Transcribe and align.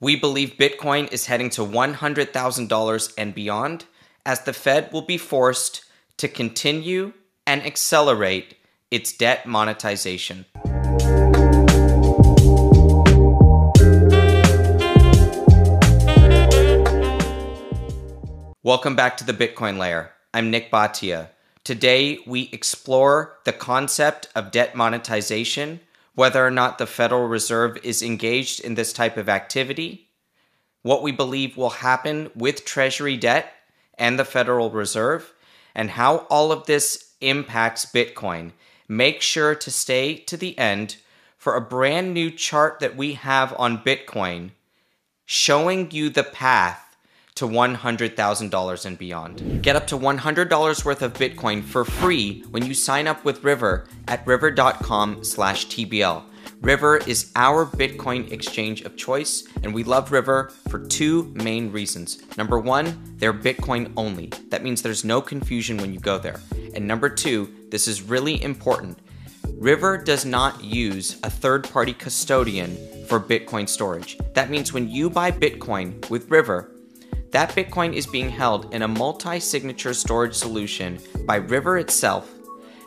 We 0.00 0.14
believe 0.14 0.58
Bitcoin 0.58 1.12
is 1.12 1.26
heading 1.26 1.50
to 1.50 1.62
$100,000 1.62 3.14
and 3.18 3.34
beyond 3.34 3.86
as 4.24 4.42
the 4.42 4.52
Fed 4.52 4.92
will 4.92 5.02
be 5.02 5.18
forced 5.18 5.82
to 6.18 6.28
continue 6.28 7.14
and 7.44 7.66
accelerate 7.66 8.54
its 8.92 9.12
debt 9.12 9.44
monetization. 9.44 10.44
Welcome 18.62 18.94
back 18.94 19.16
to 19.16 19.24
the 19.24 19.34
Bitcoin 19.36 19.78
Layer. 19.78 20.12
I'm 20.32 20.52
Nik 20.52 20.70
Bhatia. 20.70 21.30
Today, 21.64 22.20
we 22.24 22.50
explore 22.52 23.38
the 23.44 23.52
concept 23.52 24.28
of 24.36 24.52
debt 24.52 24.76
monetization, 24.76 25.80
whether 26.18 26.44
or 26.44 26.50
not 26.50 26.78
the 26.78 26.86
Federal 26.86 27.28
Reserve 27.28 27.78
is 27.84 28.02
engaged 28.02 28.58
in 28.58 28.74
this 28.74 28.92
type 28.92 29.16
of 29.16 29.28
activity, 29.28 30.08
what 30.82 31.00
we 31.00 31.12
believe 31.12 31.56
will 31.56 31.70
happen 31.70 32.28
with 32.34 32.64
Treasury 32.64 33.16
debt 33.16 33.52
and 33.96 34.18
the 34.18 34.24
Federal 34.24 34.68
Reserve, 34.68 35.32
and 35.76 35.90
how 35.90 36.26
all 36.28 36.50
of 36.50 36.66
this 36.66 37.14
impacts 37.20 37.86
Bitcoin. 37.86 38.50
Make 38.88 39.22
sure 39.22 39.54
to 39.54 39.70
stay 39.70 40.16
to 40.16 40.36
the 40.36 40.58
end 40.58 40.96
for 41.36 41.54
a 41.54 41.60
brand 41.60 42.14
new 42.14 42.32
chart 42.32 42.80
that 42.80 42.96
we 42.96 43.12
have 43.12 43.54
on 43.56 43.84
Bitcoin 43.84 44.50
showing 45.24 45.92
you 45.92 46.10
the 46.10 46.24
path 46.24 46.87
to 47.38 47.46
$100,000 47.46 48.86
and 48.86 48.98
beyond. 48.98 49.62
Get 49.62 49.76
up 49.76 49.86
to 49.86 49.96
$100 49.96 50.84
worth 50.84 51.02
of 51.02 51.12
Bitcoin 51.12 51.62
for 51.62 51.84
free 51.84 52.42
when 52.50 52.66
you 52.66 52.74
sign 52.74 53.06
up 53.06 53.24
with 53.24 53.44
River 53.44 53.86
at 54.08 54.26
river.com 54.26 55.22
slash 55.22 55.68
TBL. 55.68 56.24
River 56.60 56.96
is 56.96 57.30
our 57.36 57.64
Bitcoin 57.64 58.32
exchange 58.32 58.82
of 58.82 58.96
choice, 58.96 59.44
and 59.62 59.72
we 59.72 59.84
love 59.84 60.10
River 60.10 60.50
for 60.68 60.80
two 60.80 61.32
main 61.36 61.70
reasons. 61.70 62.18
Number 62.36 62.58
one, 62.58 63.14
they're 63.18 63.32
Bitcoin 63.32 63.92
only. 63.96 64.32
That 64.48 64.64
means 64.64 64.82
there's 64.82 65.04
no 65.04 65.20
confusion 65.20 65.76
when 65.76 65.92
you 65.92 66.00
go 66.00 66.18
there. 66.18 66.40
And 66.74 66.88
number 66.88 67.08
two, 67.08 67.48
this 67.70 67.86
is 67.86 68.02
really 68.02 68.42
important. 68.42 68.98
River 69.56 69.96
does 69.96 70.24
not 70.24 70.64
use 70.64 71.20
a 71.22 71.30
third 71.30 71.70
party 71.70 71.92
custodian 71.92 72.76
for 73.06 73.20
Bitcoin 73.20 73.68
storage. 73.68 74.18
That 74.34 74.50
means 74.50 74.72
when 74.72 74.88
you 74.90 75.08
buy 75.08 75.30
Bitcoin 75.30 76.10
with 76.10 76.30
River, 76.30 76.72
that 77.30 77.50
Bitcoin 77.50 77.92
is 77.92 78.06
being 78.06 78.30
held 78.30 78.74
in 78.74 78.82
a 78.82 78.88
multi 78.88 79.40
signature 79.40 79.94
storage 79.94 80.34
solution 80.34 80.98
by 81.26 81.36
River 81.36 81.78
itself, 81.78 82.30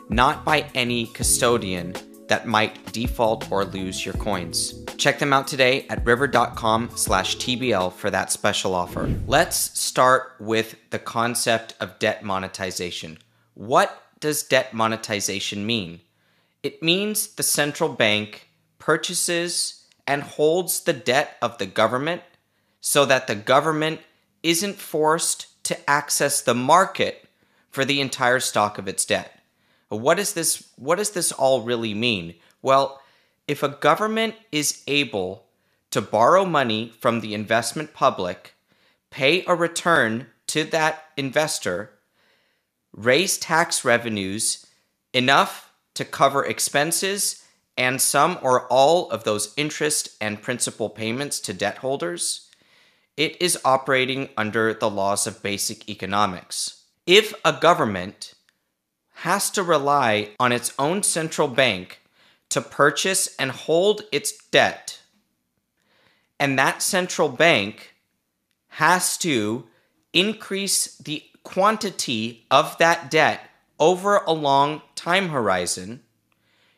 not 0.08 0.44
by 0.44 0.68
any 0.74 1.06
custodian 1.06 1.94
that 2.28 2.46
might 2.46 2.92
default 2.92 3.50
or 3.52 3.64
lose 3.64 4.04
your 4.06 4.14
coins. 4.14 4.84
Check 4.96 5.18
them 5.18 5.32
out 5.32 5.46
today 5.46 5.86
at 5.90 6.04
river.com 6.06 6.90
slash 6.94 7.36
TBL 7.36 7.92
for 7.92 8.10
that 8.10 8.32
special 8.32 8.74
offer. 8.74 9.12
Let's 9.26 9.78
start 9.78 10.34
with 10.40 10.76
the 10.90 10.98
concept 10.98 11.74
of 11.80 11.98
debt 11.98 12.22
monetization. 12.24 13.18
What 13.54 14.02
does 14.20 14.44
debt 14.44 14.72
monetization 14.72 15.66
mean? 15.66 16.00
It 16.62 16.82
means 16.82 17.26
the 17.34 17.42
central 17.42 17.90
bank 17.90 18.48
purchases 18.78 19.84
and 20.06 20.22
holds 20.22 20.80
the 20.80 20.92
debt 20.92 21.36
of 21.42 21.58
the 21.58 21.66
government 21.66 22.22
so 22.80 23.04
that 23.04 23.26
the 23.26 23.34
government 23.34 24.00
isn't 24.42 24.76
forced 24.76 25.62
to 25.64 25.90
access 25.90 26.40
the 26.40 26.54
market 26.54 27.28
for 27.70 27.84
the 27.84 28.00
entire 28.00 28.40
stock 28.40 28.78
of 28.78 28.88
its 28.88 29.04
debt. 29.04 29.40
What 29.88 30.16
does 30.16 30.32
this 30.34 30.68
what 30.76 30.96
does 30.96 31.10
this 31.10 31.32
all 31.32 31.62
really 31.62 31.94
mean? 31.94 32.34
Well, 32.62 33.00
if 33.46 33.62
a 33.62 33.68
government 33.68 34.34
is 34.50 34.82
able 34.86 35.44
to 35.90 36.00
borrow 36.00 36.44
money 36.44 36.92
from 36.98 37.20
the 37.20 37.34
investment 37.34 37.92
public, 37.92 38.54
pay 39.10 39.44
a 39.46 39.54
return 39.54 40.26
to 40.48 40.64
that 40.64 41.04
investor, 41.16 41.90
raise 42.92 43.36
tax 43.36 43.84
revenues 43.84 44.66
enough 45.12 45.72
to 45.94 46.04
cover 46.04 46.44
expenses 46.44 47.44
and 47.76 48.00
some 48.00 48.38
or 48.42 48.66
all 48.66 49.10
of 49.10 49.24
those 49.24 49.52
interest 49.56 50.16
and 50.20 50.42
principal 50.42 50.88
payments 50.88 51.40
to 51.40 51.52
debt 51.52 51.78
holders, 51.78 52.48
it 53.16 53.40
is 53.40 53.58
operating 53.64 54.28
under 54.36 54.72
the 54.72 54.90
laws 54.90 55.26
of 55.26 55.42
basic 55.42 55.88
economics. 55.88 56.84
If 57.06 57.34
a 57.44 57.52
government 57.52 58.34
has 59.16 59.50
to 59.50 59.62
rely 59.62 60.30
on 60.40 60.52
its 60.52 60.72
own 60.78 61.02
central 61.02 61.48
bank 61.48 62.00
to 62.48 62.60
purchase 62.60 63.34
and 63.38 63.50
hold 63.50 64.02
its 64.12 64.32
debt, 64.50 65.00
and 66.40 66.58
that 66.58 66.82
central 66.82 67.28
bank 67.28 67.94
has 68.68 69.16
to 69.18 69.66
increase 70.12 70.96
the 70.98 71.22
quantity 71.42 72.46
of 72.50 72.76
that 72.78 73.10
debt 73.10 73.48
over 73.78 74.16
a 74.18 74.32
long 74.32 74.82
time 74.94 75.28
horizon, 75.28 76.02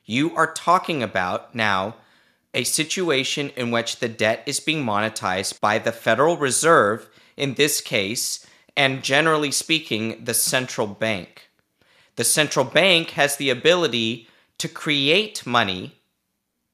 you 0.04 0.34
are 0.36 0.52
talking 0.52 1.02
about 1.02 1.54
now 1.54 1.96
a 2.54 2.64
situation 2.64 3.50
in 3.56 3.70
which 3.70 3.98
the 3.98 4.08
debt 4.08 4.42
is 4.46 4.60
being 4.60 4.84
monetized 4.84 5.60
by 5.60 5.78
the 5.78 5.92
Federal 5.92 6.36
Reserve, 6.36 7.08
in 7.36 7.54
this 7.54 7.80
case, 7.80 8.46
and 8.76 9.02
generally 9.02 9.50
speaking, 9.50 10.24
the 10.24 10.34
central 10.34 10.86
bank. 10.86 11.50
The 12.16 12.24
central 12.24 12.64
bank 12.64 13.10
has 13.10 13.36
the 13.36 13.50
ability 13.50 14.28
to 14.58 14.68
create 14.68 15.46
money 15.46 15.96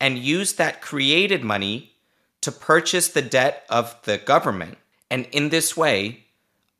and 0.01 0.19
use 0.19 0.55
that 0.55 0.81
created 0.81 1.43
money 1.43 1.93
to 2.41 2.53
purchase 2.53 3.09
the 3.09 3.23
debt 3.23 3.65
of 3.69 3.97
the 4.05 4.19
government. 4.19 4.79
And 5.11 5.27
in 5.33 5.49
this 5.49 5.77
way, 5.77 6.25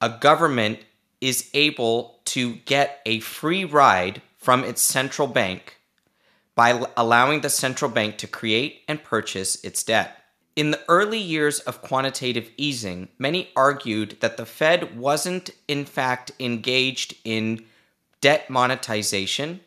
a 0.01 0.09
government 0.09 0.81
is 1.21 1.51
able 1.53 2.21
to 2.27 2.55
get 2.65 3.01
a 3.05 3.21
free 3.21 3.65
ride 3.65 4.23
from 4.39 4.65
its 4.65 4.81
central 4.81 5.29
bank 5.29 5.80
by 6.61 6.79
allowing 6.95 7.41
the 7.41 7.49
central 7.49 7.91
bank 7.91 8.19
to 8.19 8.27
create 8.27 8.83
and 8.87 9.03
purchase 9.03 9.65
its 9.65 9.83
debt. 9.83 10.25
In 10.55 10.73
the 10.73 10.81
early 10.91 11.17
years 11.17 11.59
of 11.61 11.81
quantitative 11.81 12.51
easing, 12.59 13.09
many 13.19 13.49
argued 13.57 14.19
that 14.21 14.37
the 14.37 14.45
Fed 14.45 14.95
wasn't, 14.95 15.49
in 15.69 15.87
fact, 15.87 16.33
engaged 16.39 17.15
in 17.25 17.65
debt 18.21 18.51
monetization 18.51 19.61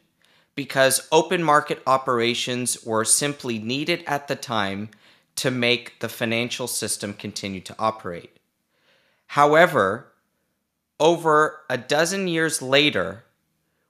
because 0.53 1.08
open 1.12 1.44
market 1.44 1.82
operations 1.88 2.84
were 2.84 3.03
simply 3.03 3.58
needed 3.58 4.03
at 4.06 4.28
the 4.28 4.36
time 4.36 4.90
to 5.38 5.50
make 5.50 6.00
the 6.00 6.09
financial 6.09 6.68
system 6.68 7.16
continue 7.16 7.62
to 7.62 7.76
operate. 7.80 8.38
However, 9.30 10.14
over 11.00 11.62
a 11.72 11.78
dozen 11.80 12.28
years 12.28 12.62
later, 12.62 13.24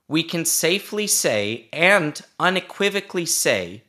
we 0.08 0.22
can 0.22 0.44
safely 0.44 1.06
say 1.06 1.68
and 1.72 2.20
unequivocally 2.38 3.26
say 3.26 3.82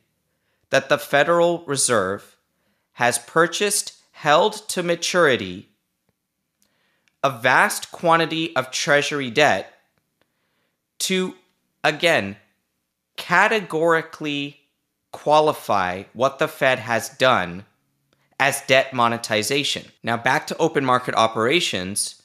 that 0.70 0.88
the 0.88 0.98
Federal 0.98 1.64
Reserve 1.66 2.36
has 2.92 3.18
purchased, 3.18 3.92
held 4.12 4.54
to 4.68 4.82
maturity, 4.82 5.68
a 7.22 7.30
vast 7.30 7.92
quantity 7.92 8.54
of 8.56 8.70
Treasury 8.70 9.30
debt 9.30 9.72
to, 10.98 11.34
again, 11.84 12.36
categorically 13.16 14.60
qualify 15.12 16.04
what 16.12 16.38
the 16.38 16.48
Fed 16.48 16.78
has 16.78 17.08
done 17.10 17.64
as 18.38 18.62
debt 18.62 18.92
monetization. 18.92 19.84
Now, 20.02 20.16
back 20.16 20.46
to 20.48 20.56
open 20.58 20.84
market 20.84 21.14
operations. 21.14 22.22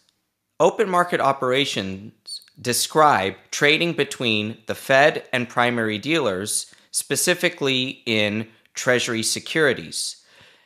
Open 0.59 0.89
market 0.89 1.19
operations 1.19 2.13
describe 2.59 3.35
trading 3.51 3.93
between 3.93 4.57
the 4.65 4.75
Fed 4.75 5.27
and 5.31 5.49
primary 5.49 5.97
dealers, 5.97 6.73
specifically 6.91 8.01
in 8.05 8.47
Treasury 8.73 9.23
securities. 9.23 10.17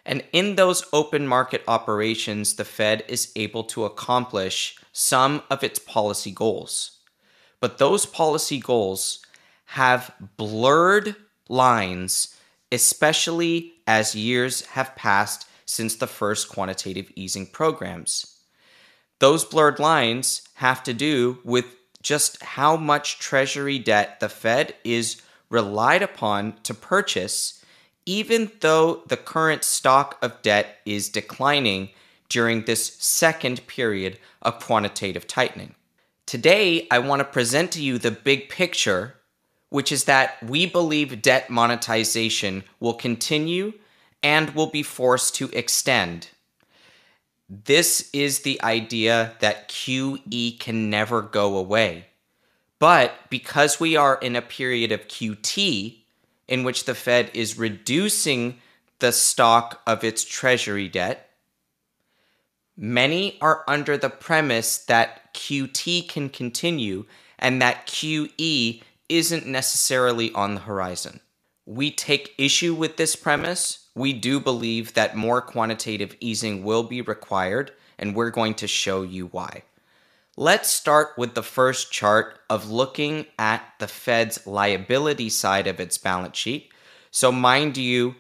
And 0.06 0.23
in 0.31 0.56
those 0.56 0.85
open 0.94 1.28
market 1.28 1.63
operations, 1.68 2.55
the 2.55 2.66
Fed 2.66 3.03
is 3.08 3.32
able 3.35 3.64
to 3.66 3.85
accomplish 3.85 4.78
some 4.93 5.41
of 5.49 5.64
its 5.64 5.79
policy 5.79 6.32
goals. 6.32 6.99
But 7.59 7.79
those 7.79 8.05
policy 8.05 8.59
goals 8.59 9.26
have 9.66 10.14
blurred 10.37 11.16
lines, 11.49 12.35
especially 12.72 13.73
as 13.87 14.16
years 14.16 14.66
have 14.67 14.96
passed 14.96 15.47
since 15.66 15.96
the 15.96 16.08
first 16.08 16.49
quantitative 16.49 17.11
easing 17.16 17.47
programs. 17.47 18.34
Those 19.20 19.46
blurred 19.46 19.79
lines 19.79 20.47
have 20.56 20.84
to 20.84 20.94
do 20.94 21.40
with 21.44 21.66
just 22.02 22.41
how 22.44 22.76
much 22.78 23.20
Treasury 23.20 23.79
debt 23.79 24.20
the 24.20 24.29
Fed 24.29 24.76
is 24.84 25.22
relied 25.50 26.02
upon 26.02 26.53
to 26.64 26.73
purchase, 26.73 27.64
even 28.06 28.52
though 28.59 29.03
the 29.08 29.17
current 29.17 29.64
stock 29.64 30.17
of 30.22 30.41
debt 30.41 30.78
is 30.85 31.09
declining 31.09 31.90
during 32.29 32.64
this 32.64 32.96
second 32.96 33.66
period 33.67 34.20
of 34.41 34.59
quantitative 34.59 35.28
tightening. 35.28 35.76
Today, 36.26 36.88
I 36.91 37.00
want 37.00 37.20
to 37.20 37.26
present 37.26 37.72
to 37.73 37.82
you 37.82 37.97
the 37.97 38.11
big 38.11 38.50
picture, 38.50 39.16
which 39.70 39.91
is 39.91 40.06
that 40.06 40.41
we 40.44 40.66
believe 40.66 41.22
debt 41.22 41.50
monetization 41.50 42.64
will 42.79 42.96
continue 42.96 43.73
and 44.22 44.56
will 44.56 44.68
be 44.68 44.84
forced 44.84 45.35
to 45.35 45.50
extend. 45.53 46.29
This 47.47 48.09
is 48.12 48.40
the 48.40 48.62
idea 48.64 49.34
that 49.40 49.70
QE 49.70 50.59
can 50.59 50.90
never 50.90 51.22
go 51.22 51.58
away. 51.58 52.08
But 52.80 53.14
because 53.30 53.80
we 53.80 53.96
are 53.96 54.18
in 54.18 54.36
a 54.36 54.42
period 54.42 54.92
of 54.92 55.08
QT, 55.08 55.97
in 56.47 56.64
which 56.64 56.86
the 56.86 56.96
Fed 56.96 57.32
is 57.34 57.58
reducing 57.58 58.59
the 59.00 59.12
stock 59.12 59.82
of 59.86 60.03
its 60.03 60.24
treasury 60.24 60.88
debt, 60.88 61.30
many 62.78 63.38
are 63.42 63.64
under 63.68 63.97
the 63.97 64.09
premise 64.09 64.78
that 64.78 65.34
QT 65.34 66.09
can 66.09 66.30
continue 66.30 67.06
and 67.38 67.62
that 67.62 67.88
QE 67.88 68.82
isn't 69.09 69.46
necessarily 69.46 70.32
on 70.34 70.56
the 70.56 70.62
horizon. 70.62 71.20
We 71.66 71.92
take 71.92 72.34
issue 72.38 72.74
with 72.74 72.97
this 72.97 73.16
premise. 73.16 73.84
We 73.96 74.12
do 74.12 74.42
believe 74.42 74.94
that 74.94 75.16
more 75.16 75.42
quantitative 75.42 76.16
easing 76.20 76.64
will 76.64 76.84
be 76.84 77.02
required, 77.02 77.72
and 77.97 78.14
we're 78.14 78.30
going 78.30 78.56
to 78.56 78.68
show 78.68 79.03
you 79.03 79.28
why. 79.28 79.64
Let's 80.36 80.70
start 80.70 81.18
with 81.18 81.34
the 81.34 81.44
first 81.44 81.94
chart 81.94 82.40
of 82.50 82.70
looking 82.70 83.26
at 83.40 83.64
the 83.80 83.88
Fed's 83.88 84.46
liability 84.46 85.30
side 85.30 85.66
of 85.66 85.80
its 85.80 85.97
balance 85.97 86.38
sheet. 86.38 86.74
So, 87.09 87.32
mind 87.32 87.78
you, 87.78 88.16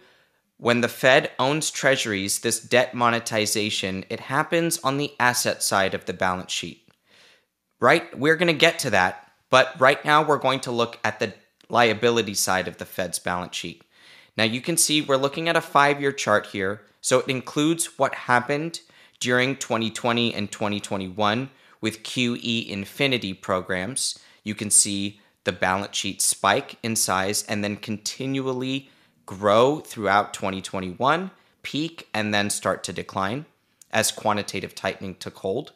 when 0.57 0.79
the 0.79 0.87
Fed 0.87 1.31
owns 1.37 1.69
treasuries, 1.69 2.39
this 2.39 2.61
debt 2.61 2.93
monetization, 2.93 4.05
it 4.09 4.21
happens 4.21 4.79
on 4.79 4.97
the 4.97 5.13
asset 5.19 5.61
side 5.61 5.93
of 5.93 6.05
the 6.05 6.13
balance 6.13 6.53
sheet. 6.53 6.87
Right? 7.81 8.17
We're 8.17 8.37
going 8.37 8.47
to 8.47 8.53
get 8.53 8.79
to 8.79 8.89
that, 8.91 9.29
but 9.49 9.77
right 9.81 10.03
now 10.05 10.23
we're 10.23 10.37
going 10.37 10.61
to 10.61 10.71
look 10.71 10.97
at 11.03 11.19
the 11.19 11.33
liability 11.67 12.35
side 12.35 12.69
of 12.69 12.77
the 12.77 12.85
Fed's 12.85 13.19
balance 13.19 13.57
sheet. 13.57 13.83
Now 14.37 14.43
you 14.43 14.61
can 14.61 14.77
see 14.77 15.01
we're 15.01 15.17
looking 15.17 15.47
at 15.47 15.55
a 15.55 15.61
5-year 15.61 16.11
chart 16.11 16.47
here, 16.47 16.81
so 17.01 17.19
it 17.19 17.27
includes 17.27 17.97
what 17.97 18.15
happened 18.15 18.81
during 19.19 19.55
2020 19.55 20.33
and 20.33 20.51
2021 20.51 21.49
with 21.81 22.03
QE 22.03 22.67
infinity 22.67 23.33
programs. 23.33 24.19
You 24.43 24.55
can 24.55 24.69
see 24.69 25.19
the 25.45 25.51
balance 25.51 25.95
sheet 25.95 26.21
spike 26.21 26.77
in 26.83 26.95
size 26.95 27.43
and 27.47 27.63
then 27.63 27.77
continually 27.77 28.89
grow 29.25 29.79
throughout 29.79 30.33
2021, 30.33 31.31
peak, 31.63 32.07
and 32.13 32.33
then 32.33 32.49
start 32.49 32.83
to 32.83 32.93
decline 32.93 33.45
as 33.91 34.11
quantitative 34.11 34.75
tightening 34.75 35.15
took 35.15 35.37
hold. 35.37 35.71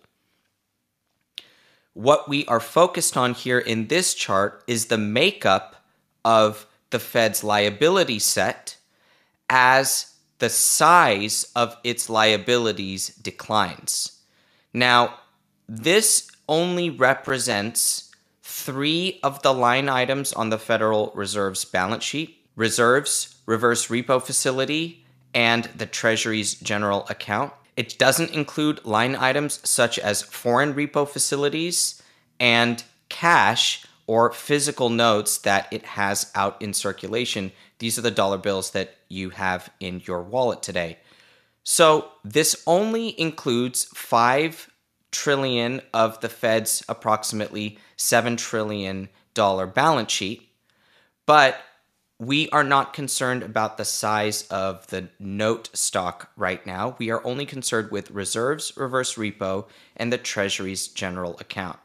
What 1.94 2.28
we 2.28 2.46
are 2.46 2.60
focused 2.60 3.16
on 3.16 3.34
here 3.34 3.60
in 3.60 3.88
this 3.88 4.14
chart 4.14 4.64
is 4.68 4.86
the 4.86 4.98
makeup 4.98 5.84
of 6.24 6.68
the 6.90 7.00
Fed's 7.00 7.44
liability 7.44 8.20
set 8.20 8.78
as 9.50 10.14
the 10.40 10.50
size 10.50 11.46
of 11.56 11.76
its 11.84 12.10
liabilities 12.10 13.10
declines. 13.16 14.22
Now, 14.74 15.16
this 15.68 16.30
only 16.48 16.90
represents 16.90 18.12
three 18.42 19.20
of 19.22 19.42
the 19.42 19.54
line 19.54 19.90
items 19.90 20.34
on 20.34 20.50
the 20.50 20.58
Federal 20.58 21.12
Reserve's 21.14 21.66
balance 21.66 22.04
sheet 22.04 22.38
reserves, 22.56 23.36
reverse 23.46 23.88
repo 23.88 24.22
facility, 24.22 25.06
and 25.34 25.66
the 25.76 25.86
Treasury's 25.86 26.56
general 26.56 27.06
account. 27.10 27.54
It 27.78 27.98
doesn't 27.98 28.32
include 28.32 28.84
line 28.86 29.16
items 29.16 29.60
such 29.64 29.98
as 29.98 30.22
foreign 30.22 30.74
repo 30.74 31.08
facilities 31.08 32.02
and 32.40 32.84
cash 33.08 33.86
or 34.10 34.32
physical 34.32 34.90
notes 34.90 35.38
that 35.38 35.68
it 35.72 35.86
has 35.86 36.32
out 36.34 36.60
in 36.60 36.74
circulation. 36.74 37.52
These 37.78 38.00
are 38.00 38.02
the 38.02 38.10
dollar 38.10 38.40
bills 38.40 38.72
that 38.72 38.96
you 39.08 39.30
have 39.30 39.70
in 39.80 40.02
your 40.04 40.24
wallet 40.24 40.64
today. 40.64 40.98
So 41.64 42.10
this 42.26 42.64
only 42.66 43.10
includes 43.22 43.84
5 43.94 44.72
trillion 45.12 45.82
of 45.94 46.20
the 46.22 46.28
Fed's 46.28 46.84
approximately 46.90 47.78
7 47.98 48.36
trillion 48.36 49.10
dollar 49.36 49.68
balance 49.68 50.12
sheet. 50.12 50.50
But 51.28 51.62
we 52.18 52.50
are 52.50 52.64
not 52.64 52.94
concerned 52.94 53.44
about 53.44 53.78
the 53.78 53.86
size 53.86 54.42
of 54.48 54.88
the 54.88 55.10
note 55.20 55.70
stock 55.74 56.32
right 56.36 56.66
now. 56.66 56.96
We 56.98 57.12
are 57.12 57.24
only 57.24 57.46
concerned 57.46 57.92
with 57.92 58.10
reserves, 58.10 58.76
reverse 58.76 59.14
repo, 59.14 59.68
and 59.96 60.12
the 60.12 60.18
Treasury's 60.18 60.88
general 60.88 61.38
account. 61.40 61.78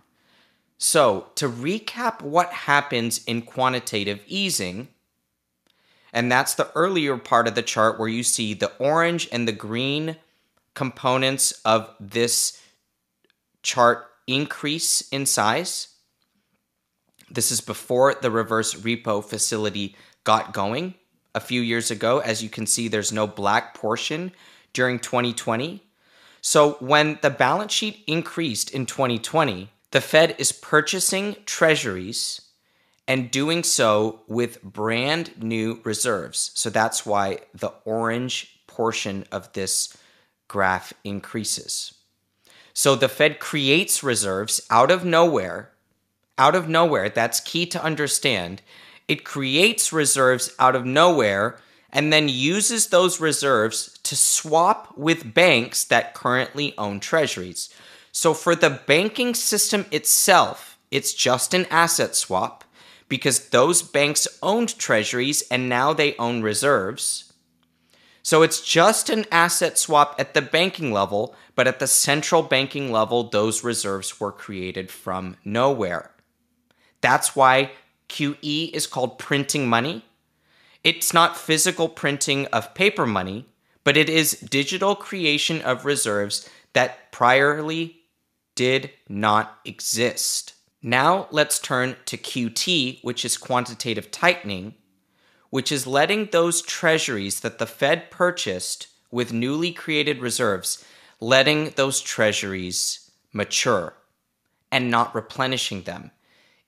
So, 0.87 1.29
to 1.37 1.49
recap 1.49 2.21
what 2.21 2.53
happens 2.53 3.25
in 3.25 3.41
quantitative 3.41 4.23
easing, 4.27 4.89
and 6.13 6.31
that's 6.31 6.53
the 6.53 6.71
earlier 6.75 7.17
part 7.17 7.49
of 7.49 7.55
the 7.55 7.63
chart 7.63 7.99
where 7.99 8.07
you 8.07 8.23
see 8.23 8.53
the 8.53 8.71
orange 8.77 9.27
and 9.33 9.49
the 9.49 9.53
green 9.53 10.17
components 10.75 11.53
of 11.65 11.89
this 11.99 12.61
chart 13.63 14.07
increase 14.27 15.09
in 15.09 15.25
size. 15.25 15.89
This 17.31 17.51
is 17.51 17.63
before 17.63 18.17
the 18.21 18.31
reverse 18.31 18.75
repo 18.75 19.25
facility 19.25 19.97
got 20.25 20.53
going 20.53 20.97
a 21.35 21.41
few 21.41 21.63
years 21.63 21.91
ago. 21.91 22.19
As 22.19 22.43
you 22.43 22.51
can 22.51 22.67
see, 22.67 22.89
there's 22.89 23.11
no 23.11 23.27
black 23.27 23.73
portion 23.73 24.33
during 24.75 24.99
2020. 24.99 25.83
So 26.43 26.73
when 26.73 27.19
the 27.23 27.31
balance 27.31 27.73
sheet 27.73 28.05
increased 28.07 28.69
in 28.71 28.85
2020, 28.85 29.71
the 29.94 30.00
Fed 30.00 30.35
is 30.38 30.50
purchasing 30.50 31.37
treasuries 31.46 32.41
and 33.06 33.31
doing 33.31 33.62
so 33.62 34.23
with 34.26 34.61
brand 34.61 35.41
new 35.41 35.81
reserves. 35.85 36.50
So 36.56 36.69
that's 36.69 37.06
why 37.06 37.43
the 37.55 37.73
orange 37.85 38.58
portion 38.67 39.25
of 39.31 39.52
this 39.52 39.96
graph 40.49 40.93
increases. 41.05 41.94
So 42.73 42.96
the 42.96 43.08
Fed 43.08 43.38
creates 43.38 44.02
reserves 44.02 44.61
out 44.69 44.91
of 44.91 45.05
nowhere. 45.05 45.70
Out 46.38 46.56
of 46.56 46.69
nowhere, 46.69 47.08
that's 47.08 47.38
key 47.38 47.64
to 47.67 47.81
understand. 47.81 48.62
It 49.06 49.25
creates 49.25 49.93
reserves 49.93 50.52
out 50.58 50.75
of 50.75 50.85
nowhere 50.85 51.61
and 51.93 52.12
then 52.12 52.29
uses 52.29 52.88
those 52.88 53.20
reserves 53.20 53.96
to 54.02 54.17
swap 54.17 54.99
with 54.99 55.35
banks 55.35 55.85
that 55.85 56.14
currently 56.14 56.75
own 56.76 56.99
treasuries. 56.99 57.73
So 58.17 58.33
for 58.33 58.55
the 58.55 58.71
banking 58.71 59.35
system 59.35 59.87
itself, 59.91 60.79
it's 60.93 61.13
just 61.13 61.53
an 61.53 61.67
asset 61.69 62.15
swap 62.15 62.63
because 63.09 63.49
those 63.49 63.83
banks 63.83 64.29
owned 64.41 64.79
treasuries 64.79 65.43
and 65.51 65.69
now 65.69 65.93
they 65.93 66.15
own 66.17 66.41
reserves. 66.41 67.33
So 68.23 68.43
it's 68.43 68.61
just 68.61 69.11
an 69.11 69.27
asset 69.33 69.79
swap 69.79 70.15
at 70.17 70.33
the 70.33 70.41
banking 70.41 70.93
level, 70.93 71.35
but 71.57 71.67
at 71.67 71.81
the 71.81 71.89
central 71.89 72.45
banking 72.45 72.93
level, 72.93 73.25
those 73.25 73.65
reserves 73.65 74.21
were 74.21 74.33
created 74.33 74.93
from 74.93 75.37
nowhere. 75.44 76.13
That's 77.01 77.35
why 77.35 77.73
QE 78.09 78.71
is 78.71 78.87
called 78.87 79.19
printing 79.19 79.69
money. 79.69 80.05
It's 80.85 81.13
not 81.13 81.37
physical 81.37 81.89
printing 81.89 82.47
of 82.47 82.75
paper 82.75 83.06
money, 83.06 83.49
but 83.83 83.97
it 83.97 84.09
is 84.09 84.39
digital 84.39 84.94
creation 84.94 85.61
of 85.63 85.85
reserves 85.85 86.49
that 86.75 87.11
priorly 87.11 87.97
did 88.55 88.91
not 89.08 89.58
exist. 89.65 90.55
Now 90.82 91.29
let's 91.31 91.58
turn 91.58 91.96
to 92.06 92.17
QT, 92.17 93.03
which 93.03 93.25
is 93.25 93.37
quantitative 93.37 94.11
tightening, 94.11 94.75
which 95.51 95.73
is 95.73 95.87
letting 95.87 96.27
those 96.27 96.63
treasuries 96.63 97.41
that 97.41 97.58
the 97.58 97.67
Fed 97.67 98.11
purchased 98.11 98.89
with 99.11 99.32
newly 99.32 99.73
created 99.73 100.20
reserves, 100.20 100.84
letting 101.20 101.70
those 101.70 102.01
treasuries 102.01 103.11
mature 103.32 103.94
and 104.70 104.91
not 104.91 105.15
replenishing 105.15 105.82
them. 105.82 106.11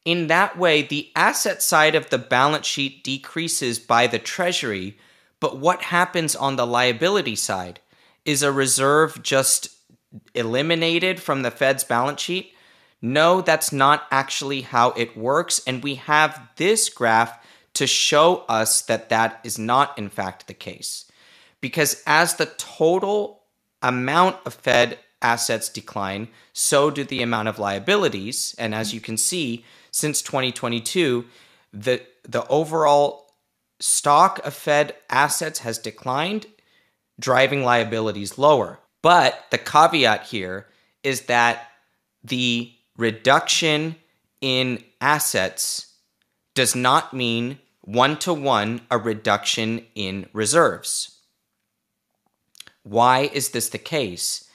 In 0.04 0.28
that 0.28 0.56
way, 0.56 0.82
the 0.82 1.10
asset 1.16 1.60
side 1.60 1.96
of 1.96 2.10
the 2.10 2.18
balance 2.18 2.64
sheet 2.64 3.02
decreases 3.02 3.80
by 3.80 4.06
the 4.06 4.20
Treasury, 4.20 4.96
but 5.40 5.58
what 5.58 5.82
happens 5.82 6.36
on 6.36 6.54
the 6.54 6.66
liability 6.66 7.34
side? 7.34 7.80
Is 8.24 8.44
a 8.44 8.52
reserve 8.52 9.22
just 9.24 9.75
eliminated 10.34 11.20
from 11.20 11.42
the 11.42 11.50
Fed's 11.50 11.84
balance 11.84 12.20
sheet? 12.20 12.52
No, 13.02 13.40
that's 13.40 13.72
not 13.72 14.04
actually 14.10 14.62
how 14.62 14.90
it 14.92 15.16
works, 15.16 15.60
and 15.66 15.82
we 15.82 15.96
have 15.96 16.48
this 16.56 16.88
graph 16.88 17.38
to 17.74 17.86
show 17.86 18.44
us 18.48 18.80
that 18.82 19.10
that 19.10 19.40
is 19.44 19.58
not, 19.58 19.96
in 19.98 20.08
fact, 20.08 20.46
the 20.46 20.54
case. 20.54 21.04
Because 21.60 22.02
as 22.06 22.34
the 22.34 22.46
total 22.46 23.42
amount 23.82 24.36
of 24.46 24.54
Fed 24.54 24.98
assets 25.20 25.68
decline, 25.68 26.28
so 26.52 26.90
do 26.90 27.04
the 27.04 27.22
amount 27.22 27.48
of 27.48 27.58
liabilities. 27.58 28.54
And 28.58 28.74
as 28.74 28.94
you 28.94 29.00
can 29.00 29.16
see, 29.16 29.64
since 29.90 30.22
2022, 30.22 31.26
the 31.72 32.02
the 32.28 32.46
overall 32.48 33.30
stock 33.78 34.40
of 34.44 34.54
Fed 34.54 34.94
assets 35.10 35.60
has 35.60 35.78
declined, 35.78 36.46
driving 37.20 37.62
liabilities 37.62 38.38
lower. 38.38 38.80
But 39.06 39.52
the 39.52 39.58
caveat 39.58 40.24
here 40.24 40.66
is 41.04 41.26
that 41.26 41.68
the 42.24 42.72
reduction 42.96 43.94
in 44.40 44.82
assets 45.00 45.94
does 46.56 46.74
not 46.74 47.14
mean 47.14 47.60
one 47.82 48.18
to 48.18 48.34
one 48.34 48.80
a 48.90 48.98
reduction 48.98 49.86
in 49.94 50.28
reserves. 50.32 51.20
Why 52.82 53.30
is 53.32 53.50
this 53.50 53.68
the 53.68 53.78
case? 53.78 54.50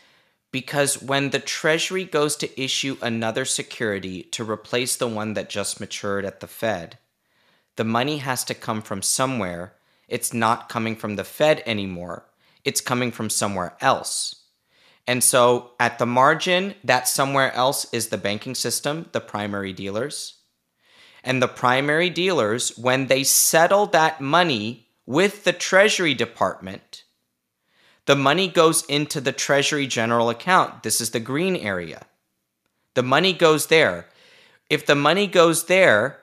Because 0.51 1.01
when 1.01 1.29
the 1.29 1.39
Treasury 1.39 2.03
goes 2.03 2.36
to 2.36 2.62
issue 2.62 2.98
another 3.01 3.46
security 3.46 4.24
to 4.34 4.43
replace 4.43 4.98
the 4.98 5.08
one 5.08 5.34
that 5.36 5.50
just 5.50 5.79
matured 5.79 6.25
at 6.25 6.41
the 6.41 6.48
Fed, 6.48 6.98
the 7.77 7.86
money 7.86 8.17
has 8.17 8.43
to 8.43 8.53
come 8.53 8.81
from 8.81 9.01
somewhere. 9.01 9.75
It's 10.10 10.34
not 10.34 10.67
coming 10.67 10.98
from 10.98 11.15
the 11.15 11.24
Fed 11.24 11.63
anymore, 11.65 12.25
it's 12.65 12.81
coming 12.81 13.13
from 13.13 13.29
somewhere 13.29 13.77
else. 13.79 14.39
And 15.08 15.24
so 15.24 15.72
at 15.79 16.00
the 16.00 16.05
margin, 16.05 16.75
that 16.84 17.08
somewhere 17.08 17.53
else 17.53 17.91
is 17.91 18.08
the 18.08 18.17
banking 18.17 18.55
system, 18.55 19.10
the 19.12 19.22
primary 19.22 19.74
dealers. 19.74 20.38
And 21.24 21.41
the 21.41 21.48
primary 21.48 22.10
dealers, 22.10 22.77
when 22.77 23.08
they 23.08 23.24
settle 23.24 23.86
that 23.88 24.22
money 24.22 24.88
with 25.05 25.43
the 25.43 25.53
Treasury 25.53 26.13
Department, 26.13 27.03
the 28.05 28.15
money 28.15 28.48
goes 28.48 28.84
into 28.86 29.22
the 29.22 29.31
Treasury 29.31 29.88
General 29.88 30.29
account. 30.29 30.84
This 30.84 31.00
is 31.01 31.12
the 31.12 31.20
green 31.20 31.55
area. 31.55 32.05
The 32.93 33.03
money 33.03 33.34
goes 33.34 33.67
there. 33.67 34.08
If 34.70 34.86
the 34.86 34.96
money 34.96 35.27
goes 35.27 35.65
there, 35.65 36.20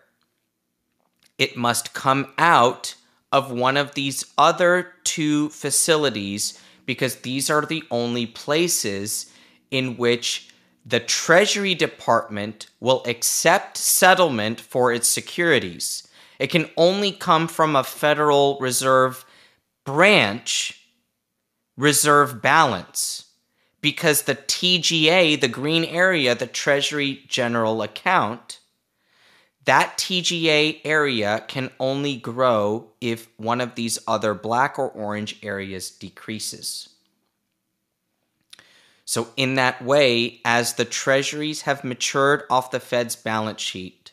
it 1.38 1.56
must 1.56 1.94
come 1.94 2.32
out 2.36 2.94
of 3.30 3.52
one 3.52 3.76
of 3.76 3.94
these 3.94 4.24
other 4.36 4.92
two 5.04 5.50
facilities 5.50 6.58
because 6.88 7.16
these 7.16 7.50
are 7.50 7.66
the 7.66 7.84
only 7.90 8.24
places 8.24 9.30
in 9.70 9.98
which 9.98 10.48
the 10.86 10.98
Treasury 10.98 11.74
Department 11.74 12.66
will 12.80 13.02
accept 13.04 13.76
settlement 13.76 14.58
for 14.58 14.90
its 14.90 15.06
securities. 15.06 16.08
It 16.38 16.46
can 16.46 16.70
only 16.78 17.12
come 17.12 17.46
from 17.46 17.76
a 17.76 17.84
Federal 17.84 18.56
Reserve 18.58 19.26
branch 19.84 20.82
reserve 21.76 22.40
balance 22.40 23.26
because 23.82 24.22
the 24.22 24.34
TGA, 24.34 25.38
the 25.38 25.46
green 25.46 25.84
area, 25.84 26.34
the 26.34 26.46
Treasury 26.46 27.22
General 27.28 27.82
account, 27.82 28.57
that 29.68 29.98
TGA 29.98 30.80
area 30.82 31.44
can 31.46 31.70
only 31.78 32.16
grow 32.16 32.88
if 33.02 33.28
one 33.36 33.60
of 33.60 33.74
these 33.74 33.98
other 34.08 34.32
black 34.32 34.78
or 34.78 34.88
orange 34.88 35.38
areas 35.42 35.90
decreases. 35.90 36.88
So, 39.04 39.28
in 39.36 39.56
that 39.56 39.84
way, 39.84 40.40
as 40.42 40.72
the 40.72 40.86
treasuries 40.86 41.62
have 41.62 41.84
matured 41.84 42.44
off 42.48 42.70
the 42.70 42.80
Fed's 42.80 43.14
balance 43.14 43.60
sheet, 43.60 44.12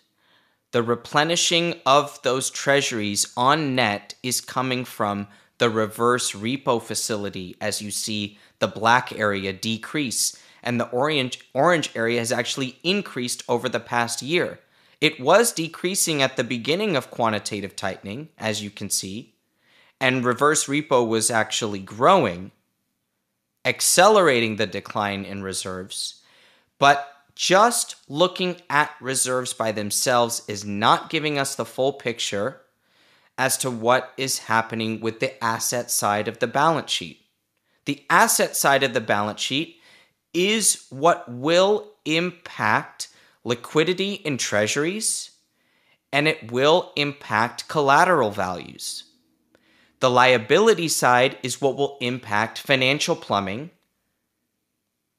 the 0.72 0.84
replenishing 0.84 1.76
of 1.86 2.22
those 2.24 2.50
treasuries 2.50 3.32
on 3.38 3.76
net 3.76 4.16
is 4.22 4.42
coming 4.42 4.84
from 4.84 5.26
the 5.58 5.70
reverse 5.70 6.34
repo 6.34 6.82
facility 6.82 7.56
as 7.62 7.82
you 7.82 7.92
see 7.92 8.38
the 8.60 8.68
black 8.68 9.18
area 9.18 9.54
decrease 9.54 10.38
and 10.62 10.82
the 10.82 10.90
orange 10.90 11.40
orange 11.54 11.92
area 11.96 12.20
has 12.20 12.34
actually 12.34 12.78
increased 12.84 13.42
over 13.48 13.70
the 13.70 13.80
past 13.80 14.22
year 14.22 14.60
it 15.02 15.20
was 15.20 15.52
decreasing 15.52 16.22
at 16.22 16.38
the 16.38 16.44
beginning 16.44 16.96
of 16.96 17.12
quantitative 17.12 17.75
tightening, 17.75 18.30
as 18.38 18.64
you 18.64 18.70
can 18.70 18.90
see, 18.90 19.36
and 20.00 20.25
reverse 20.25 20.66
repo 20.66 21.08
was 21.08 21.32
actually 21.32 21.80
growing, 21.80 22.52
accelerating 23.64 24.56
the 24.56 24.68
decline 24.68 25.25
in 25.25 25.44
reserves. 25.44 26.22
But 26.80 27.12
just 27.36 27.96
looking 28.08 28.62
at 28.70 28.92
reserves 29.02 29.54
by 29.54 29.72
themselves 29.72 30.44
is 30.48 30.64
not 30.64 31.10
giving 31.10 31.38
us 31.38 31.56
the 31.56 31.66
full 31.66 31.94
picture 31.94 32.62
as 33.38 33.58
to 33.58 33.70
what 33.70 34.14
is 34.18 34.40
happening 34.40 35.02
with 35.02 35.20
the 35.20 35.44
asset 35.44 35.92
side 35.92 36.28
of 36.28 36.40
the 36.40 36.48
balance 36.48 36.92
sheet. 36.92 37.20
The 37.86 38.04
asset 38.10 38.56
side 38.56 38.84
of 38.84 38.94
the 38.94 39.02
balance 39.02 39.42
sheet 39.42 39.82
is 40.34 40.86
what 40.90 41.30
will 41.30 41.92
impact 42.06 43.10
liquidity 43.46 44.16
in 44.16 44.38
treasuries, 44.38 45.32
and 46.12 46.28
it 46.28 46.52
will 46.52 46.92
impact 46.98 47.70
collateral 47.70 48.32
values. 48.32 49.04
The 50.02 50.10
liability 50.10 50.90
side 50.90 51.38
is 51.42 51.62
what 51.62 51.78
will 51.78 51.98
impact 52.02 52.60
financial 52.60 53.16
plumbing. 53.16 53.70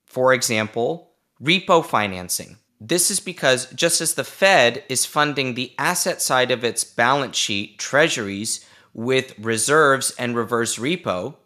For 0.04 0.34
example, 0.34 1.12
repo 1.42 1.84
financing. 1.84 2.58
This 2.80 3.10
is 3.10 3.20
because 3.20 3.72
just 3.72 4.00
as 4.00 4.14
the 4.14 4.24
Fed 4.24 4.84
is 4.88 5.06
funding 5.06 5.54
the 5.54 5.72
asset 5.78 6.20
side 6.20 6.50
of 6.50 6.62
its 6.62 6.84
balance 6.84 7.36
sheet, 7.36 7.78
treasuries, 7.78 8.64
with 8.92 9.38
reserves 9.38 10.14
and 10.18 10.34
reverse 10.34 10.78
repo, 10.78 11.36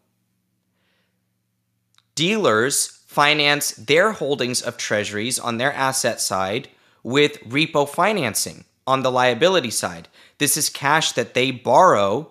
dealers 2.14 2.99
finance 3.10 3.72
their 3.72 4.12
holdings 4.12 4.62
of 4.62 4.76
treasuries 4.76 5.36
on 5.36 5.58
their 5.58 5.72
asset 5.72 6.20
side 6.20 6.68
with 7.02 7.40
repo 7.40 7.88
financing 7.88 8.64
on 8.86 9.02
the 9.02 9.10
liability 9.10 9.68
side. 9.68 10.06
This 10.38 10.56
is 10.56 10.70
cash 10.70 11.10
that 11.14 11.34
they 11.34 11.50
borrow 11.50 12.30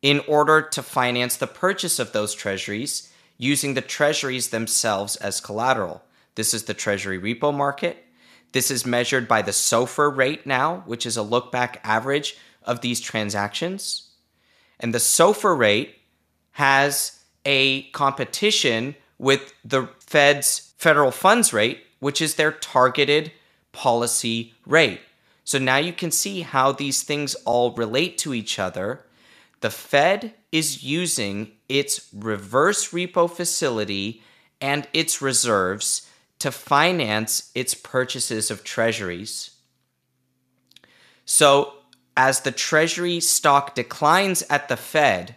in 0.00 0.20
order 0.20 0.62
to 0.62 0.82
finance 0.82 1.36
the 1.36 1.46
purchase 1.46 1.98
of 1.98 2.12
those 2.12 2.32
treasuries 2.32 3.12
using 3.36 3.74
the 3.74 3.82
treasuries 3.82 4.48
themselves 4.48 5.14
as 5.16 5.42
collateral. 5.42 6.02
This 6.36 6.54
is 6.54 6.64
the 6.64 6.72
treasury 6.72 7.20
repo 7.20 7.52
market. 7.54 8.02
This 8.52 8.70
is 8.70 8.86
measured 8.86 9.28
by 9.28 9.42
the 9.42 9.52
SOFR 9.52 10.16
rate 10.16 10.46
now, 10.46 10.84
which 10.86 11.04
is 11.04 11.18
a 11.18 11.22
look 11.22 11.52
back 11.52 11.82
average 11.84 12.38
of 12.62 12.80
these 12.80 12.98
transactions. 12.98 14.08
And 14.80 14.94
the 14.94 14.98
SOFR 15.00 15.58
rate 15.58 15.96
has 16.52 17.22
a 17.44 17.82
competition 17.90 18.94
with 19.18 19.54
the 19.64 19.88
Fed's 20.00 20.72
federal 20.76 21.10
funds 21.10 21.52
rate, 21.52 21.84
which 22.00 22.20
is 22.20 22.34
their 22.34 22.52
targeted 22.52 23.32
policy 23.72 24.54
rate. 24.66 25.00
So 25.44 25.58
now 25.58 25.76
you 25.76 25.92
can 25.92 26.10
see 26.10 26.42
how 26.42 26.72
these 26.72 27.02
things 27.02 27.34
all 27.44 27.72
relate 27.72 28.18
to 28.18 28.34
each 28.34 28.58
other. 28.58 29.02
The 29.60 29.70
Fed 29.70 30.34
is 30.52 30.82
using 30.82 31.52
its 31.68 32.08
reverse 32.12 32.90
repo 32.90 33.30
facility 33.30 34.22
and 34.60 34.88
its 34.92 35.22
reserves 35.22 36.08
to 36.38 36.50
finance 36.50 37.50
its 37.54 37.74
purchases 37.74 38.50
of 38.50 38.64
treasuries. 38.64 39.52
So, 41.24 41.74
as 42.16 42.40
the 42.40 42.52
treasury 42.52 43.20
stock 43.20 43.74
declines 43.74 44.42
at 44.48 44.68
the 44.68 44.76
Fed, 44.76 45.36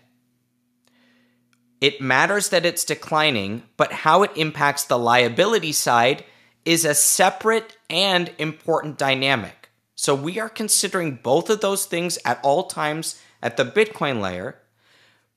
it 1.81 2.01
matters 2.01 2.49
that 2.49 2.65
it's 2.65 2.83
declining, 2.83 3.63
but 3.77 3.91
how 3.91 4.23
it 4.23 4.31
impacts 4.35 4.83
the 4.83 4.97
liability 4.97 5.71
side 5.71 6.25
is 6.65 6.83
a 6.85 6.93
separate 6.93 7.77
and 7.89 8.31
important 8.37 8.97
dynamic. 8.97 9.69
So 9.95 10.13
we 10.13 10.39
are 10.39 10.49
considering 10.49 11.19
both 11.21 11.49
of 11.49 11.61
those 11.61 11.85
things 11.85 12.17
at 12.25 12.39
all 12.43 12.63
times 12.63 13.21
at 13.41 13.57
the 13.57 13.65
Bitcoin 13.65 14.21
layer. 14.21 14.59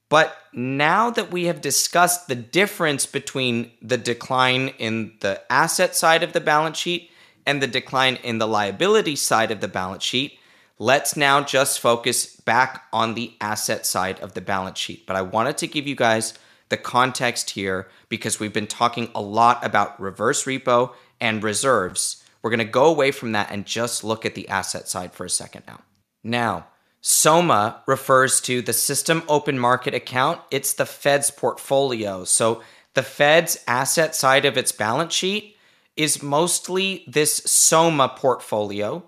But 0.08 0.36
now 0.52 1.10
that 1.10 1.30
we 1.30 1.46
have 1.46 1.60
discussed 1.60 2.28
the 2.28 2.34
difference 2.34 3.06
between 3.06 3.70
the 3.80 3.96
decline 3.96 4.68
in 4.78 5.14
the 5.20 5.40
asset 5.50 5.96
side 5.96 6.22
of 6.22 6.32
the 6.32 6.40
balance 6.40 6.76
sheet 6.76 7.10
and 7.46 7.62
the 7.62 7.66
decline 7.66 8.16
in 8.16 8.38
the 8.38 8.46
liability 8.46 9.16
side 9.16 9.50
of 9.50 9.60
the 9.60 9.68
balance 9.68 10.04
sheet, 10.04 10.38
let's 10.78 11.16
now 11.16 11.42
just 11.42 11.80
focus 11.80 12.36
back 12.36 12.84
on 12.92 13.14
the 13.14 13.34
asset 13.40 13.86
side 13.86 14.20
of 14.20 14.34
the 14.34 14.40
balance 14.40 14.78
sheet. 14.78 15.06
But 15.06 15.16
I 15.16 15.22
wanted 15.22 15.58
to 15.58 15.66
give 15.66 15.86
you 15.86 15.94
guys 15.94 16.34
the 16.68 16.76
context 16.76 17.50
here 17.50 17.88
because 18.08 18.40
we've 18.40 18.52
been 18.52 18.66
talking 18.66 19.10
a 19.14 19.20
lot 19.20 19.64
about 19.64 20.00
reverse 20.00 20.44
repo 20.44 20.92
and 21.20 21.42
reserves. 21.42 22.24
We're 22.40 22.50
going 22.50 22.58
to 22.58 22.64
go 22.64 22.86
away 22.86 23.10
from 23.10 23.32
that 23.32 23.50
and 23.50 23.66
just 23.66 24.02
look 24.02 24.26
at 24.26 24.34
the 24.34 24.48
asset 24.48 24.88
side 24.88 25.12
for 25.12 25.24
a 25.24 25.30
second 25.30 25.64
now. 25.66 25.80
Now, 26.24 26.66
SOMA 27.00 27.82
refers 27.86 28.40
to 28.42 28.62
the 28.62 28.72
system 28.72 29.22
open 29.28 29.58
market 29.58 29.92
account. 29.92 30.40
It's 30.50 30.72
the 30.72 30.86
Fed's 30.86 31.30
portfolio. 31.30 32.24
So 32.24 32.62
the 32.94 33.02
Fed's 33.02 33.58
asset 33.66 34.14
side 34.14 34.44
of 34.44 34.56
its 34.56 34.72
balance 34.72 35.12
sheet 35.12 35.56
is 35.96 36.22
mostly 36.22 37.04
this 37.06 37.34
SOMA 37.34 38.14
portfolio. 38.16 39.02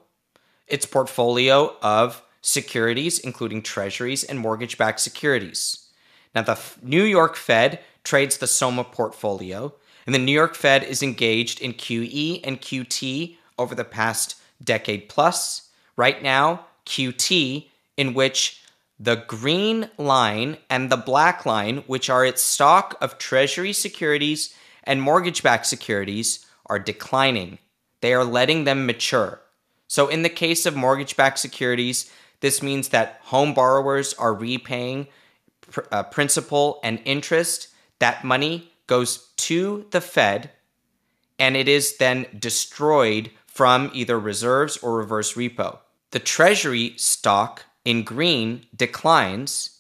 Its 0.67 0.87
portfolio 0.87 1.77
of 1.83 2.23
securities, 2.41 3.19
including 3.19 3.63
treasuries 3.63 4.25
and 4.25 4.39
mortgage 4.39 4.77
backed 4.79 5.01
securities. 5.01 5.89
Now, 6.35 6.43
the 6.43 6.59
New 6.83 7.05
York 7.05 7.37
Fed 7.37 7.81
trades 8.03 8.39
the 8.39 8.47
SOMA 8.47 8.85
portfolio, 8.85 9.75
and 10.07 10.15
the 10.15 10.19
New 10.19 10.33
York 10.33 10.55
Fed 10.55 10.85
is 10.85 11.03
engaged 11.03 11.61
in 11.61 11.73
QE 11.73 12.41
and 12.45 12.61
QT 12.61 13.37
over 13.59 13.75
the 13.75 13.85
past 13.85 14.37
decade 14.63 15.09
plus. 15.09 15.71
Right 15.97 16.23
now, 16.23 16.67
QT, 16.87 17.69
in 17.97 18.15
which 18.15 18.63
the 18.99 19.25
green 19.27 19.91
line 19.97 20.59
and 20.69 20.91
the 20.91 20.97
black 20.97 21.47
line, 21.47 21.79
which 21.87 22.11
are 22.11 22.25
its 22.25 22.43
stock 22.43 22.97
of 23.01 23.19
treasury 23.19 23.73
securities 23.73 24.55
and 24.85 25.01
mortgage 25.01 25.43
backed 25.43 25.67
securities, 25.67 26.45
are 26.67 26.79
declining. 26.79 27.59
They 28.01 28.13
are 28.13 28.25
letting 28.25 28.65
them 28.65 28.87
mature. 28.87 29.41
So, 29.95 30.09
in 30.09 30.23
the 30.23 30.29
case 30.29 30.67
of 30.67 30.75
mortgage 30.75 31.17
backed 31.17 31.39
securities, 31.39 32.11
this 32.41 32.65
means 32.65 32.89
that 32.89 33.21
home 33.23 33.55
borrowers 33.55 34.13
are 34.15 34.35
repaying 34.35 35.07
pr- 35.61 35.83
uh, 35.93 36.03
principal 36.03 36.81
and 36.83 36.99
interest, 37.05 37.69
that 38.01 38.25
money 38.25 38.73
goes 38.89 39.29
to 39.37 39.87
the 39.93 40.01
Fed 40.01 40.51
and 41.39 41.57
it 41.57 41.69
is 41.69 41.99
then 41.99 42.27
destroyed 42.37 43.31
from 43.47 43.93
either 43.95 44.19
reserves 44.19 44.77
or 44.79 44.97
reverse 44.97 45.35
repo. 45.35 45.79
The 46.11 46.19
Treasury 46.19 46.95
stock 46.97 47.63
in 47.85 48.03
green 48.03 48.67
declines, 48.75 49.79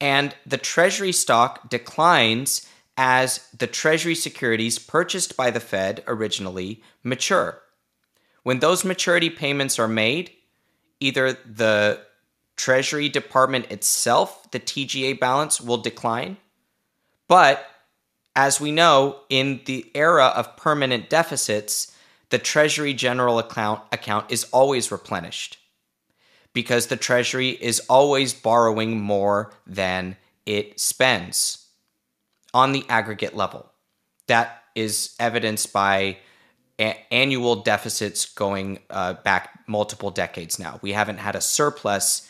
and 0.00 0.34
the 0.46 0.56
Treasury 0.56 1.12
stock 1.12 1.68
declines 1.68 2.66
as 2.96 3.50
the 3.54 3.66
Treasury 3.66 4.14
securities 4.14 4.78
purchased 4.78 5.36
by 5.36 5.50
the 5.50 5.60
Fed 5.60 6.02
originally 6.06 6.82
mature. 7.02 7.61
When 8.42 8.58
those 8.58 8.84
maturity 8.84 9.30
payments 9.30 9.78
are 9.78 9.88
made, 9.88 10.32
either 11.00 11.32
the 11.32 12.00
Treasury 12.56 13.08
Department 13.08 13.70
itself, 13.70 14.50
the 14.50 14.60
TGA 14.60 15.18
balance 15.18 15.60
will 15.60 15.78
decline, 15.78 16.36
but 17.28 17.66
as 18.34 18.60
we 18.60 18.72
know, 18.72 19.20
in 19.28 19.60
the 19.66 19.90
era 19.94 20.26
of 20.26 20.56
permanent 20.56 21.10
deficits, 21.10 21.94
the 22.30 22.38
Treasury 22.38 22.94
General 22.94 23.38
account, 23.38 23.82
account 23.92 24.30
is 24.30 24.44
always 24.52 24.90
replenished 24.90 25.58
because 26.54 26.86
the 26.86 26.96
Treasury 26.96 27.50
is 27.50 27.80
always 27.90 28.32
borrowing 28.32 29.00
more 29.00 29.52
than 29.66 30.16
it 30.46 30.80
spends 30.80 31.66
on 32.54 32.72
the 32.72 32.84
aggregate 32.88 33.36
level. 33.36 33.70
That 34.28 34.62
is 34.74 35.14
evidenced 35.18 35.72
by 35.72 36.18
a- 36.82 37.06
annual 37.10 37.56
deficits 37.56 38.26
going 38.26 38.78
uh, 38.90 39.14
back 39.14 39.60
multiple 39.66 40.10
decades 40.10 40.58
now. 40.58 40.78
We 40.82 40.92
haven't 40.92 41.18
had 41.18 41.36
a 41.36 41.40
surplus 41.40 42.28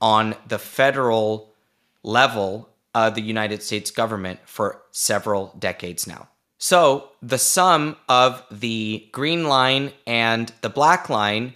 on 0.00 0.34
the 0.46 0.58
federal 0.58 1.52
level 2.02 2.68
of 2.94 3.14
the 3.14 3.22
United 3.22 3.62
States 3.62 3.90
government 3.90 4.40
for 4.44 4.82
several 4.90 5.54
decades 5.58 6.06
now. 6.06 6.28
So 6.58 7.10
the 7.22 7.38
sum 7.38 7.96
of 8.08 8.42
the 8.50 9.08
green 9.12 9.44
line 9.44 9.92
and 10.06 10.52
the 10.62 10.70
black 10.70 11.10
line 11.10 11.54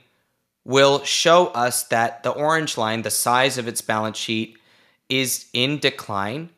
will 0.64 1.02
show 1.04 1.46
us 1.48 1.84
that 1.84 2.22
the 2.22 2.30
orange 2.30 2.76
line, 2.76 3.02
the 3.02 3.10
size 3.10 3.56
of 3.56 3.66
its 3.66 3.80
balance 3.80 4.18
sheet, 4.18 4.58
is 5.08 5.46
in 5.52 5.78
decline. 5.78 6.50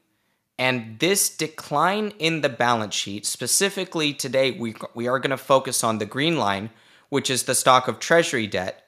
And 0.63 1.01
this 1.01 1.29
decline 1.29 2.13
in 2.21 2.41
the 2.41 2.49
balance 2.49 2.95
sheet, 2.95 3.27
specifically 3.27 4.15
today, 4.15 4.53
we, 4.53 4.77
we 4.95 5.09
are 5.09 5.19
going 5.19 5.33
to 5.33 5.37
focus 5.37 5.83
on 5.83 5.99
the 5.99 6.07
green 6.07 6.39
line, 6.39 6.71
which 7.09 7.31
is 7.31 7.43
the 7.43 7.57
stock 7.57 7.89
of 7.89 7.99
treasury 7.99 8.47
debt. 8.47 8.85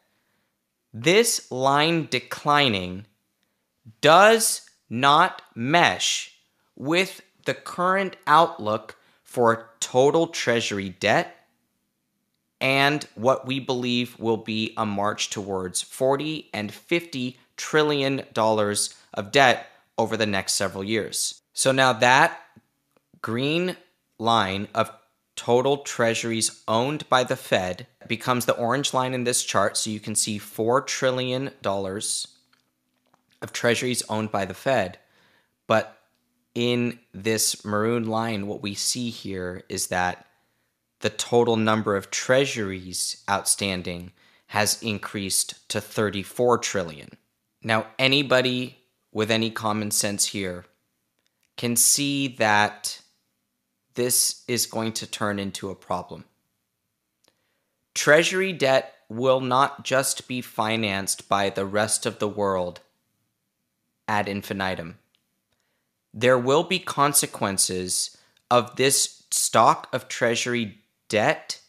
This 0.93 1.51
line 1.51 2.07
declining 2.09 3.07
does 4.01 4.71
not 4.89 5.43
mesh 5.57 6.37
with 6.77 7.23
the 7.45 7.55
current 7.55 8.17
outlook 8.25 8.95
for 9.25 9.71
total 9.81 10.29
treasury 10.29 10.91
debt 10.91 11.35
and 12.61 13.03
what 13.17 13.49
we 13.49 13.59
believe 13.59 14.17
will 14.21 14.37
be 14.37 14.75
a 14.77 14.87
march 14.87 15.29
towards 15.29 15.83
40 15.83 16.51
and 16.55 16.73
50 16.73 17.37
trillion 17.57 18.23
dollars 18.33 18.95
of 19.13 19.33
debt 19.33 19.67
over 19.99 20.17
the 20.17 20.25
next 20.25 20.53
several 20.53 20.85
years. 20.85 21.41
So 21.55 21.71
now 21.71 21.93
that 21.95 22.39
green 23.23 23.77
line 24.19 24.69
of 24.75 24.91
total 25.37 25.79
treasuries 25.79 26.63
owned 26.69 27.09
by 27.09 27.25
the 27.25 27.37
Fed 27.37 27.87
becomes 28.07 28.45
the 28.45 28.57
orange 28.57 28.93
line 28.93 29.15
in 29.15 29.25
this 29.25 29.43
chart 29.43 29.77
so 29.77 29.91
you 29.91 30.01
can 30.01 30.15
see 30.15 30.39
4 30.39 30.83
trillion 30.83 31.53
dollars 31.63 32.29
of 33.41 33.53
treasuries 33.53 34.03
owned 34.09 34.31
by 34.31 34.45
the 34.45 34.55
Fed. 34.55 34.99
But 35.67 35.97
in 36.55 36.99
this 37.13 37.65
maroon 37.65 38.07
line 38.07 38.47
what 38.47 38.63
we 38.63 38.75
see 38.75 39.11
here 39.11 39.63
is 39.69 39.89
that 39.89 40.27
the 41.01 41.11
total 41.11 41.57
number 41.57 41.97
of 41.97 42.11
treasuries 42.11 43.23
outstanding 43.31 44.13
has 44.49 44.83
increased 44.83 45.69
to 45.69 45.81
34 45.81 46.59
trillion. 46.59 47.11
Now, 47.63 47.87
anybody 47.99 48.79
with 49.13 49.31
any 49.31 49.51
common 49.51 49.91
sense 49.91 50.27
here 50.27 50.65
can 51.57 51.77
see 51.77 52.29
that 52.29 53.01
this 53.95 54.43
is 54.49 54.67
going 54.67 54.93
to 54.93 55.07
turn 55.07 55.39
into 55.39 55.71
a 55.71 55.75
problem. 55.75 56.25
Treasury 57.95 58.53
debt 58.53 58.95
will 59.09 59.41
not 59.41 59.85
just 59.85 60.27
be 60.27 60.41
financed 60.41 61.29
by 61.29 61.51
the 61.51 61.65
rest 61.65 62.07
of 62.07 62.19
the 62.19 62.29
world 62.29 62.81
ad 64.09 64.29
infinitum. 64.29 64.99
There 66.13 66.39
will 66.39 66.65
be 66.65 66.79
consequences 66.79 68.17
of 68.51 68.77
this 68.77 69.23
stock 69.31 69.89
of 69.93 70.09
treasury 70.09 70.79
debt 71.09 71.61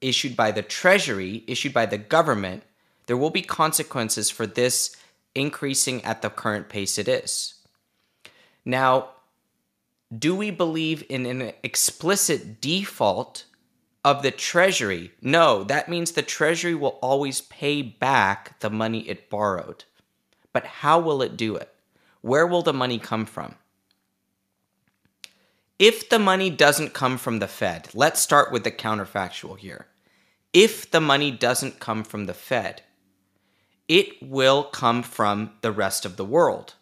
issued 0.00 0.36
by 0.36 0.50
the 0.50 0.62
Treasury, 0.62 1.44
issued 1.46 1.72
by 1.72 1.86
the 1.86 1.98
government, 1.98 2.62
there 3.06 3.16
will 3.16 3.30
be 3.30 3.42
consequences 3.42 4.30
for 4.30 4.46
this 4.46 4.96
increasing 5.34 6.04
at 6.04 6.22
the 6.22 6.30
current 6.30 6.68
pace 6.68 6.98
it 6.98 7.08
is. 7.08 7.54
Now, 8.64 9.10
do 10.16 10.34
we 10.34 10.50
believe 10.50 11.04
in 11.08 11.26
an 11.26 11.52
explicit 11.62 12.60
default 12.60 13.44
of 14.04 14.22
the 14.22 14.30
Treasury? 14.30 15.12
No, 15.22 15.64
that 15.64 15.88
means 15.88 16.12
the 16.12 16.22
Treasury 16.22 16.74
will 16.74 16.98
always 17.00 17.40
pay 17.40 17.82
back 17.82 18.58
the 18.60 18.70
money 18.70 19.08
it 19.08 19.30
borrowed. 19.30 19.84
But 20.52 20.66
how 20.66 20.98
will 20.98 21.22
it 21.22 21.36
do 21.36 21.56
it? 21.56 21.72
Where 22.22 22.46
will 22.46 22.62
the 22.62 22.72
money 22.72 22.98
come 22.98 23.24
from? 23.24 23.54
If 25.78 26.10
the 26.10 26.18
money 26.18 26.50
doesn't 26.50 26.92
come 26.92 27.16
from 27.16 27.38
the 27.38 27.48
Fed, 27.48 27.88
let's 27.94 28.20
start 28.20 28.52
with 28.52 28.64
the 28.64 28.70
counterfactual 28.70 29.58
here. 29.58 29.86
If 30.52 30.90
the 30.90 31.00
money 31.00 31.30
doesn't 31.30 31.80
come 31.80 32.04
from 32.04 32.26
the 32.26 32.34
Fed, 32.34 32.82
it 33.88 34.22
will 34.22 34.64
come 34.64 35.02
from 35.02 35.52
the 35.62 35.72
rest 35.72 36.04
of 36.04 36.16
the 36.16 36.24
world. 36.24 36.74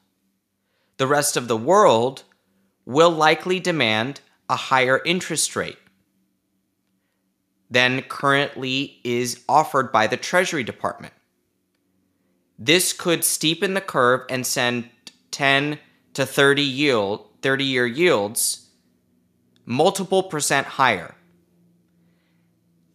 The 0.99 1.07
rest 1.07 1.37
of 1.37 1.49
the 1.49 1.57
world 1.57 2.25
will 2.85 3.11
likely 3.11 3.61
demand 3.61 4.21
a 4.49 4.57
higher 4.57 5.01
interest 5.05 5.57
rate 5.57 5.79
than 7.71 8.03
currently 8.03 9.01
is 9.05 9.45
offered 9.49 9.93
by 9.93 10.07
the 10.07 10.17
Treasury 10.17 10.65
Department. 10.65 11.13
This 12.59 12.93
could 12.93 13.21
steepen 13.21 13.75
the 13.75 13.81
curve 13.81 14.23
and 14.29 14.47
send 14.47 14.91
10 15.31 15.79
to 16.15 16.27
30 16.27 16.63
yield 16.63 17.29
30 17.43 17.65
year 17.65 17.87
yields 17.87 18.69
multiple 19.65 20.25
percent 20.25 20.67
higher. 20.67 21.15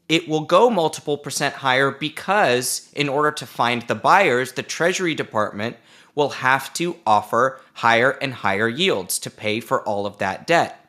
It 0.09 0.27
will 0.27 0.41
go 0.41 0.69
multiple 0.69 1.17
percent 1.17 1.55
higher 1.55 1.89
because, 1.89 2.89
in 2.93 3.09
order 3.09 3.31
to 3.31 3.45
find 3.45 3.83
the 3.83 3.95
buyers, 3.95 4.51
the 4.51 4.63
Treasury 4.63 5.15
Department 5.15 5.77
will 6.15 6.29
have 6.29 6.73
to 6.73 6.97
offer 7.05 7.59
higher 7.73 8.11
and 8.11 8.33
higher 8.33 8.67
yields 8.67 9.17
to 9.19 9.29
pay 9.29 9.59
for 9.59 9.81
all 9.81 10.05
of 10.05 10.17
that 10.19 10.45
debt. 10.45 10.79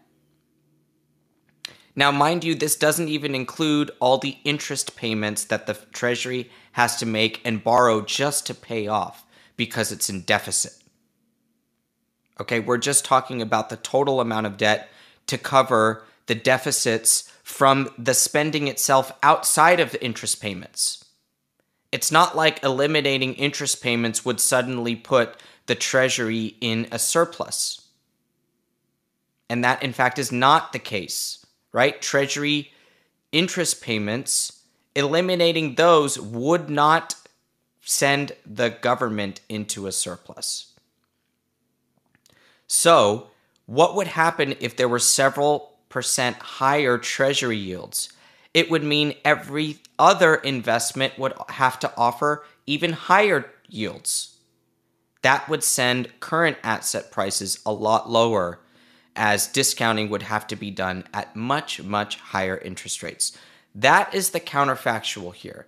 Now, 1.97 2.11
mind 2.11 2.43
you, 2.43 2.55
this 2.55 2.77
doesn't 2.77 3.09
even 3.09 3.35
include 3.35 3.93
all 4.01 4.19
the 4.19 4.37
interest 4.45 4.97
payments 4.97 5.45
that 5.45 5.67
the 5.67 5.75
Treasury 5.93 6.51
has 6.73 6.97
to 6.97 7.07
make 7.07 7.41
and 7.45 7.63
borrow 7.63 8.01
just 8.01 8.47
to 8.47 8.55
pay 8.55 8.89
off 8.89 9.25
because 9.57 9.93
it's 9.93 10.11
in 10.11 10.23
deficit. 10.23 10.75
Okay, 12.41 12.59
we're 12.59 12.79
just 12.79 13.05
talking 13.05 13.41
about 13.41 13.69
the 13.69 13.77
total 13.77 14.21
amount 14.21 14.47
of 14.47 14.57
debt 14.57 14.89
to 15.29 15.39
cover 15.39 16.03
the 16.27 16.35
deficits 16.35 17.33
from 17.45 17.91
the 17.99 18.15
spending 18.15 18.67
itself 18.69 19.13
outside 19.23 19.79
of 19.79 19.93
the 19.93 20.03
interest 20.03 20.41
payments. 20.41 21.05
It's 21.93 22.11
not 22.11 22.35
like 22.35 22.65
eliminating 22.65 23.35
interest 23.35 23.83
payments 23.83 24.25
would 24.25 24.41
suddenly 24.41 24.97
put 24.97 25.37
the 25.67 25.75
Treasury 25.75 26.57
in 26.61 26.89
a 26.91 26.99
surplus. 26.99 27.83
And 29.49 29.63
that, 29.63 29.83
in 29.83 29.93
fact, 29.93 30.19
is 30.19 30.33
not 30.33 30.73
the 30.73 30.79
case, 30.79 31.45
right? 31.71 32.01
Treasury 32.01 32.73
interest 33.31 33.83
payments, 33.83 34.63
eliminating 34.97 35.75
those 35.75 36.19
would 36.19 36.71
not 36.71 37.15
send 37.83 38.33
the 38.47 38.71
government 38.71 39.43
into 39.51 39.87
a 39.87 39.93
surplus. 39.93 40.73
So, 42.67 43.29
what 43.67 43.95
would 43.95 44.09
happen 44.09 44.57
if 44.61 44.77
there 44.77 44.89
were 44.89 44.99
several 44.99 45.74
percent 45.95 46.37
higher 46.37 46.99
treasury 46.99 47.57
yields? 47.57 48.13
It 48.53 48.69
would 48.69 48.83
mean 48.83 49.15
every 49.25 49.79
other 49.97 50.35
investment 50.35 51.17
would 51.21 51.33
have 51.51 51.79
to 51.79 51.93
offer 51.97 52.45
even 52.67 52.93
higher 52.93 53.49
yields. 53.69 54.37
That 55.23 55.49
would 55.49 55.63
send 55.63 56.19
current 56.19 56.59
asset 56.65 57.13
prices 57.13 57.61
a 57.65 57.73
lot 57.73 58.11
lower, 58.11 58.59
as 59.15 59.47
discounting 59.47 60.11
would 60.11 60.23
have 60.23 60.49
to 60.49 60.57
be 60.57 60.73
done 60.73 61.05
at 61.15 61.37
much, 61.37 61.81
much 61.81 62.17
higher 62.17 62.59
interest 62.59 63.01
rates. 63.05 63.39
That 63.73 64.13
is 64.13 64.31
the 64.31 64.41
counterfactual 64.41 65.33
here. 65.33 65.67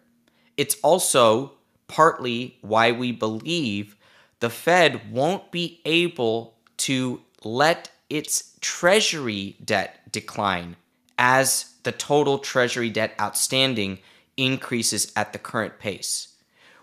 It's 0.57 0.77
also 0.83 1.53
partly 1.87 2.59
why 2.63 2.91
we 2.91 3.13
believe 3.13 3.95
the 4.41 4.51
Fed 4.51 5.13
won't 5.13 5.53
be 5.53 5.81
able 5.85 6.57
to 6.79 7.23
let 7.45 7.91
its 8.09 8.53
treasury 8.61 9.57
debt 9.65 10.13
decline 10.13 10.77
as 11.19 11.75
the 11.83 11.93
total 11.93 12.39
treasury 12.39 12.91
debt 12.91 13.15
outstanding 13.21 13.99
increases 14.37 15.13
at 15.17 15.33
the 15.33 15.39
current 15.39 15.79
pace. 15.79 16.29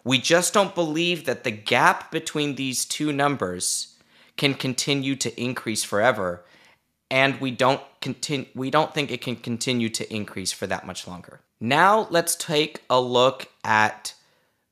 We 0.04 0.18
just 0.18 0.54
don't 0.54 0.76
believe 0.76 1.26
that 1.26 1.44
the 1.44 1.52
gap 1.52 2.12
between 2.12 2.56
these 2.56 2.86
two 2.86 3.12
numbers 3.12 3.96
can 4.36 4.54
continue 4.54 5.16
to 5.18 5.42
increase 5.42 5.84
forever 5.84 6.44
and 7.14 7.40
we 7.40 7.52
don't 7.52 7.82
continue 8.02 8.48
we 8.56 8.72
don't 8.72 8.94
think 8.94 9.12
it 9.12 9.22
can 9.22 9.36
continue 9.36 9.88
to 9.88 10.14
increase 10.14 10.52
for 10.52 10.66
that 10.68 10.88
much 10.88 11.08
longer. 11.08 11.42
Now 11.60 12.08
let's 12.10 12.36
take 12.36 12.82
a 12.90 13.00
look 13.00 13.48
at 13.64 14.16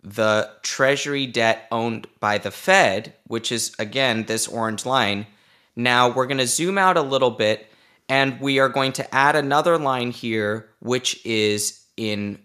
the 0.04 0.50
treasury 0.64 1.28
debt 1.28 1.68
owned 1.72 2.08
by 2.20 2.40
the 2.40 2.50
Fed, 2.50 3.14
which 3.28 3.52
is 3.52 3.76
again 3.78 4.26
this 4.26 4.48
orange 4.48 4.86
line. 4.86 5.28
Now 5.76 6.10
we're 6.10 6.28
going 6.28 6.38
to 6.38 6.48
zoom 6.48 6.78
out 6.78 6.98
a 6.98 7.02
little 7.02 7.32
bit 7.32 7.68
and 8.10 8.40
we 8.42 8.60
are 8.60 8.70
going 8.70 8.92
to 8.94 9.16
add 9.16 9.36
another 9.36 9.78
line 9.78 10.12
here 10.12 10.70
which 10.80 11.26
is 11.26 11.82
in 11.96 12.40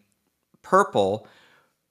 purple, 0.62 1.26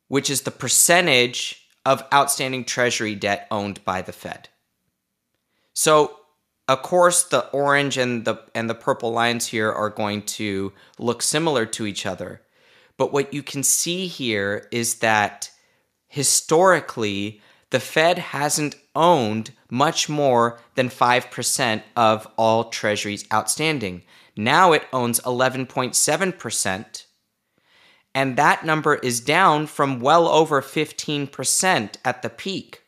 which 0.07 0.29
is 0.29 0.41
the 0.41 0.51
percentage 0.51 1.67
of 1.85 2.03
outstanding 2.13 2.63
treasury 2.63 3.15
debt 3.15 3.47
owned 3.51 3.83
by 3.85 4.01
the 4.01 4.11
Fed. 4.11 4.49
So, 5.73 6.17
of 6.67 6.81
course, 6.81 7.23
the 7.23 7.47
orange 7.49 7.97
and 7.97 8.25
the 8.25 8.37
and 8.55 8.69
the 8.69 8.75
purple 8.75 9.11
lines 9.11 9.47
here 9.47 9.71
are 9.71 9.89
going 9.89 10.23
to 10.23 10.73
look 10.97 11.21
similar 11.21 11.65
to 11.67 11.85
each 11.85 12.05
other. 12.05 12.41
But 12.97 13.13
what 13.13 13.33
you 13.33 13.43
can 13.43 13.61
see 13.61 14.07
here 14.07 14.67
is 14.71 14.95
that 14.95 15.51
historically 16.07 17.41
the 17.69 17.79
Fed 17.79 18.17
hasn't 18.17 18.75
owned 18.95 19.51
much 19.69 20.07
more 20.09 20.59
than 20.75 20.89
5% 20.89 21.83
of 21.95 22.27
all 22.37 22.69
treasuries 22.69 23.25
outstanding. 23.33 24.03
Now 24.35 24.71
it 24.71 24.87
owns 24.91 25.19
11.7% 25.21 27.05
and 28.15 28.37
that 28.37 28.63
number 28.65 28.95
is 28.95 29.19
down 29.19 29.67
from 29.67 29.99
well 29.99 30.29
over 30.29 30.61
15% 30.61 31.95
at 32.05 32.21
the 32.21 32.29
peak. 32.29 32.81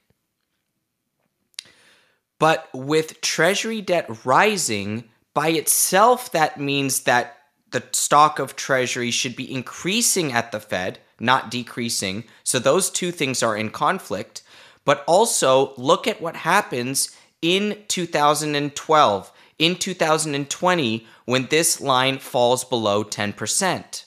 But 2.39 2.69
with 2.73 3.19
Treasury 3.19 3.81
debt 3.81 4.25
rising, 4.25 5.03
by 5.33 5.49
itself, 5.49 6.31
that 6.31 6.59
means 6.59 7.01
that 7.01 7.35
the 7.71 7.83
stock 7.91 8.39
of 8.39 8.55
Treasury 8.55 9.11
should 9.11 9.35
be 9.35 9.53
increasing 9.53 10.31
at 10.31 10.53
the 10.53 10.61
Fed, 10.61 10.99
not 11.19 11.51
decreasing. 11.51 12.23
So 12.43 12.57
those 12.57 12.89
two 12.89 13.11
things 13.11 13.43
are 13.43 13.57
in 13.57 13.69
conflict. 13.69 14.43
But 14.87 15.03
also, 15.05 15.75
look 15.77 16.07
at 16.07 16.19
what 16.19 16.37
happens 16.37 17.15
in 17.43 17.83
2012, 17.87 19.31
in 19.59 19.75
2020, 19.75 21.07
when 21.25 21.45
this 21.47 21.79
line 21.79 22.17
falls 22.17 22.63
below 22.63 23.03
10% 23.03 24.05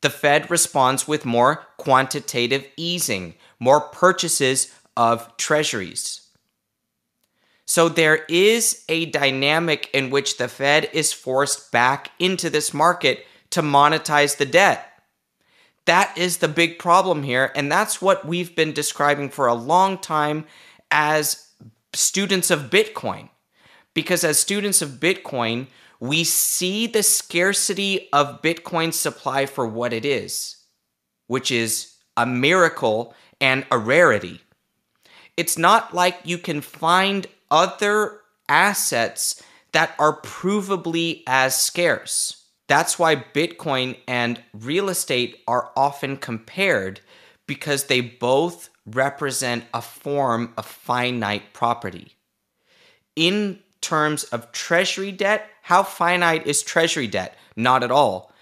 the 0.00 0.10
Fed 0.10 0.50
responds 0.50 1.08
with 1.08 1.24
more 1.24 1.66
quantitative 1.76 2.66
easing, 2.76 3.34
more 3.58 3.80
purchases 3.80 4.72
of 4.96 5.36
treasuries. 5.36 6.28
So 7.64 7.88
there 7.88 8.24
is 8.28 8.84
a 8.88 9.06
dynamic 9.06 9.90
in 9.92 10.10
which 10.10 10.38
the 10.38 10.48
Fed 10.48 10.88
is 10.92 11.12
forced 11.12 11.70
back 11.70 12.12
into 12.18 12.48
this 12.48 12.72
market 12.72 13.26
to 13.50 13.60
monetize 13.60 14.36
the 14.36 14.46
debt. 14.46 14.87
That 15.88 16.18
is 16.18 16.36
the 16.36 16.48
big 16.48 16.78
problem 16.78 17.22
here. 17.22 17.50
And 17.54 17.72
that's 17.72 18.02
what 18.02 18.26
we've 18.26 18.54
been 18.54 18.74
describing 18.74 19.30
for 19.30 19.46
a 19.46 19.54
long 19.54 19.96
time 19.96 20.44
as 20.90 21.48
students 21.94 22.50
of 22.50 22.68
Bitcoin. 22.68 23.30
Because 23.94 24.22
as 24.22 24.38
students 24.38 24.82
of 24.82 25.00
Bitcoin, 25.00 25.68
we 25.98 26.24
see 26.24 26.86
the 26.86 27.02
scarcity 27.02 28.10
of 28.12 28.42
Bitcoin 28.42 28.92
supply 28.92 29.46
for 29.46 29.66
what 29.66 29.94
it 29.94 30.04
is, 30.04 30.56
which 31.26 31.50
is 31.50 31.94
a 32.18 32.26
miracle 32.26 33.14
and 33.40 33.64
a 33.70 33.78
rarity. 33.78 34.42
It's 35.38 35.56
not 35.56 35.94
like 35.94 36.18
you 36.22 36.36
can 36.36 36.60
find 36.60 37.26
other 37.50 38.20
assets 38.46 39.42
that 39.72 39.94
are 39.98 40.20
provably 40.20 41.22
as 41.26 41.58
scarce. 41.58 42.37
That's 42.68 42.98
why 42.98 43.16
Bitcoin 43.16 43.96
and 44.06 44.42
real 44.52 44.88
estate 44.88 45.42
are 45.48 45.72
often 45.74 46.16
compared 46.18 47.00
because 47.46 47.84
they 47.84 48.02
both 48.02 48.68
represent 48.86 49.64
a 49.74 49.82
form 49.82 50.52
of 50.56 50.66
finite 50.66 51.54
property. 51.54 52.14
In 53.16 53.60
terms 53.80 54.24
of 54.24 54.52
treasury 54.52 55.12
debt, 55.12 55.48
how 55.62 55.82
finite 55.82 56.46
is 56.46 56.62
treasury 56.62 57.06
debt? 57.06 57.36
Not 57.56 57.82
at 57.82 57.90
all. 57.90 58.32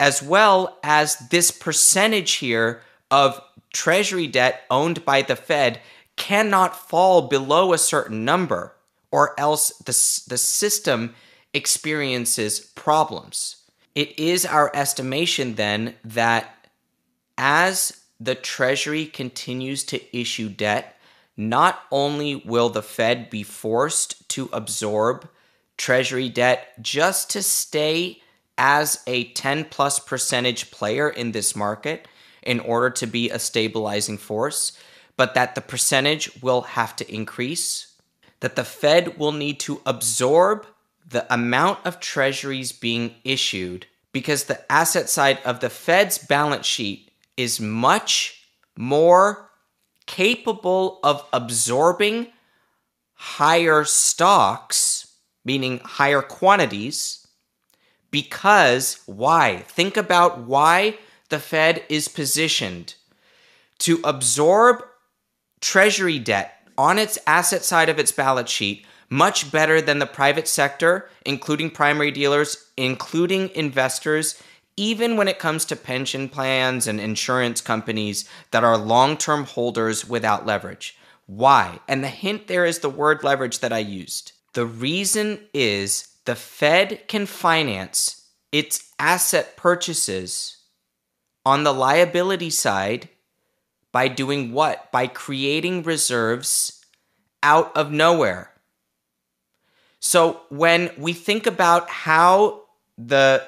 As 0.00 0.22
well 0.22 0.78
as 0.82 1.16
this 1.30 1.50
percentage 1.50 2.34
here 2.34 2.80
of 3.10 3.40
treasury 3.72 4.26
debt 4.26 4.62
owned 4.70 5.04
by 5.04 5.22
the 5.22 5.36
Fed 5.36 5.80
cannot 6.16 6.88
fall 6.88 7.28
below 7.28 7.72
a 7.72 7.78
certain 7.78 8.24
number, 8.24 8.74
or 9.10 9.38
else 9.38 9.70
the, 9.78 9.92
the 10.28 10.38
system 10.38 11.14
experiences 11.54 12.60
problems. 12.60 13.56
It 13.94 14.18
is 14.18 14.46
our 14.46 14.70
estimation 14.74 15.54
then 15.54 15.94
that 16.04 16.68
as 17.36 18.00
the 18.20 18.34
Treasury 18.34 19.06
continues 19.06 19.84
to 19.84 20.16
issue 20.16 20.48
debt, 20.48 20.96
not 21.36 21.82
only 21.90 22.36
will 22.36 22.68
the 22.68 22.82
Fed 22.82 23.30
be 23.30 23.42
forced 23.42 24.28
to 24.30 24.50
absorb 24.52 25.28
Treasury 25.76 26.28
debt 26.28 26.82
just 26.82 27.30
to 27.30 27.42
stay 27.42 28.20
as 28.58 29.02
a 29.06 29.24
10 29.32 29.66
plus 29.66 30.00
percentage 30.00 30.72
player 30.72 31.08
in 31.08 31.30
this 31.30 31.54
market 31.54 32.08
in 32.42 32.58
order 32.60 32.90
to 32.90 33.06
be 33.06 33.30
a 33.30 33.38
stabilizing 33.38 34.18
force, 34.18 34.76
but 35.16 35.34
that 35.34 35.54
the 35.54 35.60
percentage 35.60 36.42
will 36.42 36.62
have 36.62 36.96
to 36.96 37.14
increase, 37.14 37.94
that 38.40 38.56
the 38.56 38.64
Fed 38.64 39.16
will 39.18 39.32
need 39.32 39.60
to 39.60 39.80
absorb 39.86 40.66
the 41.08 41.32
amount 41.32 41.78
of 41.84 42.00
treasuries 42.00 42.72
being 42.72 43.14
issued 43.24 43.86
because 44.12 44.44
the 44.44 44.70
asset 44.70 45.08
side 45.08 45.38
of 45.44 45.60
the 45.60 45.70
Fed's 45.70 46.18
balance 46.18 46.66
sheet 46.66 47.10
is 47.36 47.60
much 47.60 48.42
more 48.76 49.50
capable 50.06 51.00
of 51.02 51.24
absorbing 51.32 52.28
higher 53.14 53.84
stocks, 53.84 55.14
meaning 55.44 55.80
higher 55.84 56.22
quantities, 56.22 57.26
because 58.10 59.00
why? 59.06 59.58
Think 59.68 59.96
about 59.96 60.40
why 60.40 60.98
the 61.28 61.38
Fed 61.38 61.82
is 61.88 62.08
positioned 62.08 62.94
to 63.78 64.00
absorb 64.02 64.82
treasury 65.60 66.18
debt 66.18 66.54
on 66.76 66.98
its 66.98 67.18
asset 67.26 67.64
side 67.64 67.88
of 67.88 67.98
its 67.98 68.12
balance 68.12 68.50
sheet 68.50 68.86
much 69.10 69.50
better 69.50 69.80
than 69.80 69.98
the 69.98 70.06
private 70.06 70.48
sector, 70.48 71.08
including 71.24 71.70
primary 71.70 72.10
dealers, 72.10 72.70
including 72.76 73.50
investors, 73.50 74.40
even 74.76 75.16
when 75.16 75.28
it 75.28 75.38
comes 75.38 75.64
to 75.64 75.76
pension 75.76 76.28
plans 76.28 76.86
and 76.86 77.00
insurance 77.00 77.60
companies 77.60 78.28
that 78.50 78.64
are 78.64 78.78
long 78.78 79.16
term 79.16 79.44
holders 79.44 80.08
without 80.08 80.46
leverage. 80.46 80.96
Why? 81.26 81.80
And 81.88 82.02
the 82.02 82.08
hint 82.08 82.46
there 82.46 82.64
is 82.64 82.78
the 82.78 82.88
word 82.88 83.22
leverage 83.24 83.58
that 83.58 83.72
I 83.72 83.78
used. 83.78 84.32
The 84.54 84.66
reason 84.66 85.40
is 85.52 86.08
the 86.24 86.34
Fed 86.34 87.06
can 87.08 87.26
finance 87.26 88.26
its 88.52 88.92
asset 88.98 89.56
purchases 89.56 90.58
on 91.44 91.64
the 91.64 91.72
liability 91.72 92.50
side 92.50 93.08
by 93.92 94.08
doing 94.08 94.52
what? 94.52 94.90
By 94.92 95.06
creating 95.06 95.82
reserves 95.82 96.84
out 97.42 97.76
of 97.76 97.90
nowhere. 97.90 98.52
So 100.00 100.42
when 100.48 100.90
we 100.96 101.12
think 101.12 101.46
about 101.46 101.88
how 101.90 102.62
the 102.96 103.44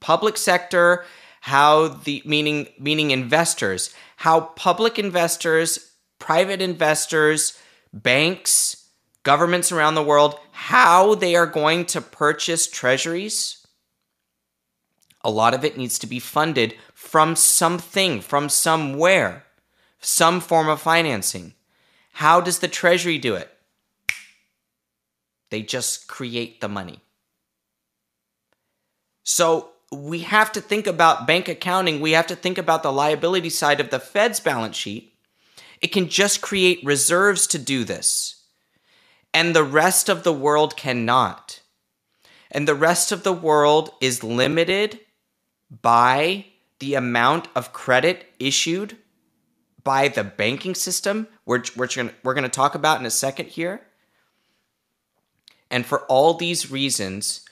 public 0.00 0.36
sector, 0.36 1.04
how 1.40 1.88
the 1.88 2.22
meaning 2.24 2.68
meaning 2.78 3.10
investors, 3.10 3.94
how 4.16 4.40
public 4.40 4.98
investors, 4.98 5.92
private 6.18 6.60
investors, 6.60 7.58
banks, 7.92 8.88
governments 9.22 9.72
around 9.72 9.94
the 9.94 10.02
world, 10.02 10.38
how 10.52 11.14
they 11.14 11.34
are 11.34 11.46
going 11.46 11.84
to 11.86 12.00
purchase 12.00 12.66
treasuries. 12.66 13.66
A 15.22 15.30
lot 15.30 15.54
of 15.54 15.64
it 15.64 15.76
needs 15.76 15.98
to 15.98 16.06
be 16.06 16.20
funded 16.20 16.76
from 16.94 17.34
something, 17.34 18.20
from 18.20 18.48
somewhere, 18.48 19.44
some 20.00 20.40
form 20.40 20.68
of 20.68 20.80
financing. 20.80 21.54
How 22.12 22.40
does 22.40 22.60
the 22.60 22.68
treasury 22.68 23.18
do 23.18 23.34
it? 23.34 23.55
They 25.50 25.62
just 25.62 26.08
create 26.08 26.60
the 26.60 26.68
money. 26.68 27.00
So 29.22 29.70
we 29.92 30.20
have 30.20 30.52
to 30.52 30.60
think 30.60 30.86
about 30.86 31.26
bank 31.26 31.48
accounting. 31.48 32.00
We 32.00 32.12
have 32.12 32.26
to 32.28 32.36
think 32.36 32.58
about 32.58 32.82
the 32.82 32.92
liability 32.92 33.50
side 33.50 33.80
of 33.80 33.90
the 33.90 34.00
Fed's 34.00 34.40
balance 34.40 34.76
sheet. 34.76 35.14
It 35.80 35.88
can 35.88 36.08
just 36.08 36.40
create 36.40 36.80
reserves 36.84 37.46
to 37.48 37.58
do 37.58 37.84
this. 37.84 38.32
and 39.36 39.54
the 39.54 39.64
rest 39.64 40.08
of 40.08 40.22
the 40.22 40.32
world 40.32 40.78
cannot. 40.78 41.60
And 42.50 42.66
the 42.66 42.74
rest 42.74 43.12
of 43.12 43.22
the 43.22 43.34
world 43.34 43.90
is 44.00 44.24
limited 44.24 45.00
by 45.82 46.46
the 46.78 46.94
amount 46.94 47.48
of 47.54 47.74
credit 47.74 48.32
issued 48.38 48.96
by 49.84 50.08
the 50.08 50.24
banking 50.24 50.74
system, 50.74 51.28
which 51.44 51.76
we're, 51.76 51.86
going 51.86 52.42
to 52.42 52.48
talk 52.48 52.74
about 52.74 52.98
in 52.98 53.04
a 53.04 53.10
second 53.10 53.48
here. 53.48 53.85
And 55.70 55.84
for 55.84 56.00
all 56.02 56.34
these 56.34 56.70
reasons, 56.70 57.42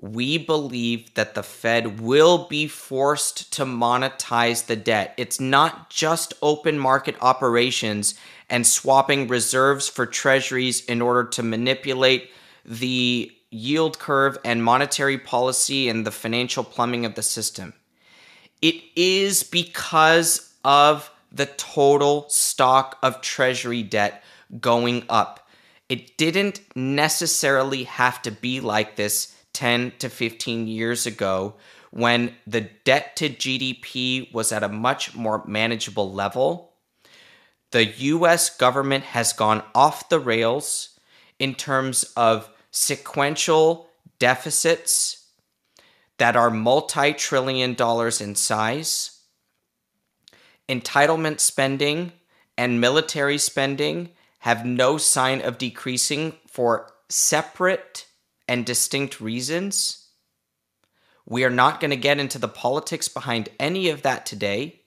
we 0.00 0.38
believe 0.38 1.12
that 1.14 1.34
the 1.34 1.42
Fed 1.42 2.00
will 2.00 2.46
be 2.48 2.66
forced 2.66 3.52
to 3.52 3.64
monetize 3.64 4.66
the 4.66 4.76
debt. 4.76 5.14
It's 5.16 5.38
not 5.38 5.90
just 5.90 6.32
open 6.40 6.78
market 6.78 7.16
operations 7.20 8.14
and 8.48 8.66
swapping 8.66 9.28
reserves 9.28 9.88
for 9.88 10.06
treasuries 10.06 10.84
in 10.86 11.02
order 11.02 11.24
to 11.24 11.42
manipulate 11.42 12.30
the 12.64 13.30
yield 13.50 13.98
curve 13.98 14.38
and 14.44 14.64
monetary 14.64 15.18
policy 15.18 15.88
and 15.88 16.06
the 16.06 16.10
financial 16.10 16.64
plumbing 16.64 17.04
of 17.04 17.14
the 17.14 17.22
system. 17.22 17.74
It 18.62 18.82
is 18.96 19.42
because 19.42 20.54
of 20.64 21.10
the 21.32 21.46
total 21.46 22.28
stock 22.28 22.98
of 23.02 23.20
treasury 23.20 23.82
debt 23.82 24.22
going 24.60 25.04
up. 25.08 25.39
It 25.90 26.16
didn't 26.16 26.60
necessarily 26.76 27.82
have 27.82 28.22
to 28.22 28.30
be 28.30 28.60
like 28.60 28.94
this 28.94 29.34
10 29.54 29.94
to 29.98 30.08
15 30.08 30.68
years 30.68 31.04
ago 31.04 31.56
when 31.90 32.36
the 32.46 32.60
debt 32.60 33.16
to 33.16 33.28
GDP 33.28 34.32
was 34.32 34.52
at 34.52 34.62
a 34.62 34.68
much 34.68 35.16
more 35.16 35.44
manageable 35.48 36.12
level. 36.12 36.74
The 37.72 37.86
US 37.86 38.56
government 38.56 39.02
has 39.02 39.32
gone 39.32 39.64
off 39.74 40.08
the 40.08 40.20
rails 40.20 40.90
in 41.40 41.56
terms 41.56 42.04
of 42.16 42.48
sequential 42.70 43.88
deficits 44.20 45.26
that 46.18 46.36
are 46.36 46.50
multi 46.50 47.14
trillion 47.14 47.74
dollars 47.74 48.20
in 48.20 48.36
size. 48.36 49.22
Entitlement 50.68 51.40
spending 51.40 52.12
and 52.56 52.80
military 52.80 53.38
spending 53.38 54.10
have 54.40 54.64
no 54.66 54.98
sign 54.98 55.40
of 55.40 55.58
decreasing 55.58 56.34
for 56.46 56.92
separate 57.08 58.06
and 58.48 58.66
distinct 58.66 59.20
reasons. 59.20 60.08
We 61.26 61.44
are 61.44 61.50
not 61.50 61.80
going 61.80 61.90
to 61.90 61.96
get 61.96 62.18
into 62.18 62.38
the 62.38 62.48
politics 62.48 63.08
behind 63.08 63.48
any 63.58 63.88
of 63.88 64.02
that 64.02 64.26
today, 64.26 64.82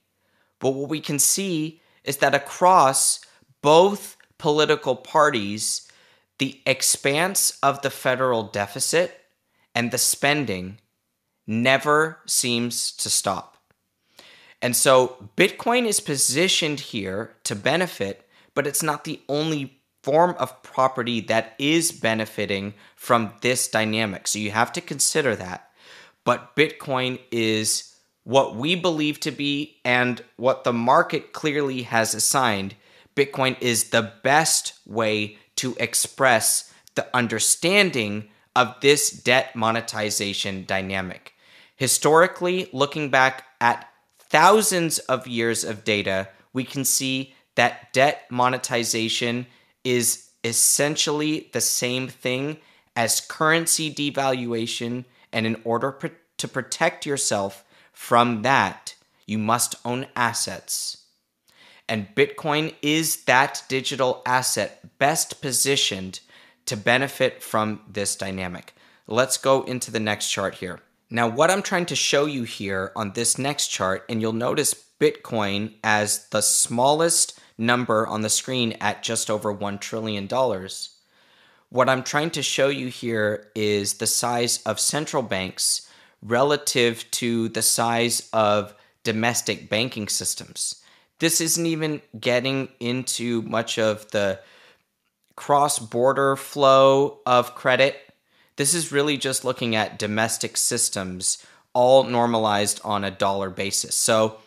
but 0.60 0.72
what 0.72 0.90
we 0.90 1.00
can 1.00 1.20
see 1.20 1.82
is 2.04 2.18
that 2.18 2.36
across 2.36 3.22
both 3.62 4.18
political 4.38 4.96
parties, 4.96 5.88
the 6.40 6.60
expanse 6.66 7.58
of 7.64 7.82
the 7.82 7.90
federal 7.90 8.44
deficit 8.44 9.22
and 9.74 9.92
the 9.92 9.98
spending 9.98 10.80
never 11.48 12.20
seems 12.26 12.92
to 12.92 13.10
stop. 13.10 13.58
And 14.62 14.76
so 14.76 15.30
Bitcoin 15.38 15.86
is 15.86 16.00
positioned 16.00 16.80
here 16.80 17.36
to 17.44 17.56
benefit, 17.56 18.23
but 18.54 18.68
it's 18.68 18.84
not 18.84 19.04
the 19.04 19.22
only 19.28 19.80
form 20.04 20.36
of 20.38 20.62
property 20.64 21.22
that 21.22 21.56
is 21.58 21.92
benefiting 21.92 22.74
from 22.96 23.34
this 23.42 23.68
dynamic. 23.68 24.28
So 24.28 24.40
you 24.40 24.52
have 24.52 24.72
to 24.74 24.82
consider 24.82 25.36
that. 25.38 25.70
But 26.26 26.56
Bitcoin 26.56 27.20
is 27.32 27.96
what 28.24 28.56
we 28.56 28.76
believe 28.76 29.20
to 29.22 29.32
be 29.32 29.78
and 29.84 30.22
what 30.38 30.64
the 30.64 30.74
market 30.74 31.34
clearly 31.34 31.84
has 31.84 32.14
assigned. 32.14 32.76
Bitcoin 33.16 33.58
is 33.62 33.90
the 33.90 34.14
best 34.24 34.74
way 34.86 35.38
to 35.58 35.76
express 35.80 36.74
the 36.96 37.08
understanding 37.16 38.30
of 38.56 38.76
this 38.82 39.10
debt 39.10 39.56
monetization 39.56 40.64
dynamic. 40.66 41.34
Historically, 41.76 42.70
looking 42.72 43.10
back 43.10 43.46
at 43.60 43.90
thousands 44.20 45.00
of 45.00 45.28
years 45.28 45.64
of 45.64 45.84
data, 45.84 46.30
we 46.54 46.64
can 46.64 46.86
see 46.86 47.34
that 47.56 47.94
debt 47.94 48.26
monetization 48.30 49.48
is 49.84 50.30
essentially 50.44 51.50
the 51.54 51.62
same 51.62 52.08
thing 52.08 52.58
as 52.96 53.22
currency 53.22 53.94
devaluation, 53.94 55.06
and 55.32 55.46
in 55.46 55.60
order 55.64 55.98
to 56.38 56.48
protect 56.48 57.06
yourself 57.06 57.64
from 57.92 58.42
that, 58.44 58.96
you 59.26 59.38
must 59.38 59.76
own 59.84 60.06
assets. 60.16 60.98
And 61.88 62.14
Bitcoin 62.16 62.76
is 62.82 63.24
that 63.26 63.64
digital 63.68 64.22
asset 64.26 64.98
best 65.00 65.42
positioned 65.42 66.20
to 66.66 66.78
benefit 66.78 67.44
from 67.44 67.82
this 67.92 68.16
dynamic. 68.16 68.74
Let's 69.08 69.38
go 69.38 69.64
into 69.64 69.92
the 69.92 70.00
next 70.00 70.30
chart 70.30 70.56
here. 70.56 70.82
Now, 71.10 71.28
what 71.28 71.52
I'm 71.52 71.62
trying 71.62 71.86
to 71.88 71.96
show 71.96 72.26
you 72.26 72.44
here 72.44 72.92
on 72.96 73.14
this 73.14 73.38
next 73.38 73.68
chart, 73.68 74.06
and 74.08 74.22
you'll 74.22 74.34
notice 74.34 74.74
Bitcoin 75.00 75.74
as 75.84 76.28
the 76.30 76.42
smallest 76.42 77.40
number 77.58 78.08
on 78.08 78.22
the 78.22 78.30
screen 78.30 78.78
at 78.82 79.04
just 79.04 79.30
over 79.30 79.54
$1 79.54 79.80
trillion. 79.80 80.28
What 81.70 81.90
I'm 81.90 82.04
trying 82.04 82.30
to 82.32 82.44
show 82.44 82.70
you 82.70 82.88
here 82.88 83.48
is 83.56 83.96
the 83.96 84.08
size 84.08 84.62
of 84.64 84.80
central 84.80 85.24
banks 85.24 85.90
relative 86.22 87.10
to 87.12 87.50
the 87.50 87.62
size 87.62 88.30
of 88.32 88.74
domestic 89.04 89.70
banking 89.70 90.08
systems. 90.08 90.82
This 91.20 91.42
isn't 91.42 91.66
even 91.66 92.02
getting 92.20 92.70
into 92.80 93.42
much 93.44 93.78
of 93.80 94.10
the 94.12 94.40
cross 95.36 95.80
border 95.80 96.36
flow 96.36 97.20
of 97.26 97.56
credit. 97.56 97.98
This 98.56 98.74
is 98.74 98.92
really 98.92 99.18
just 99.18 99.44
looking 99.44 99.76
at 99.76 99.98
domestic 100.00 100.58
systems, 100.58 101.44
all 101.74 102.04
normalized 102.04 102.80
on 102.84 103.04
a 103.04 103.12
dollar 103.12 103.50
basis. 103.50 103.96
So 103.96 104.38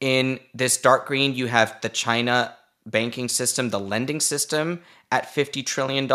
in 0.00 0.40
this 0.54 0.76
dark 0.76 1.06
green, 1.06 1.34
you 1.34 1.46
have 1.46 1.80
the 1.80 1.88
China 1.88 2.54
banking 2.86 3.28
system, 3.28 3.70
the 3.70 3.80
lending 3.80 4.20
system 4.20 4.80
at 5.10 5.26
$50 5.26 5.64
trillion. 5.64 6.08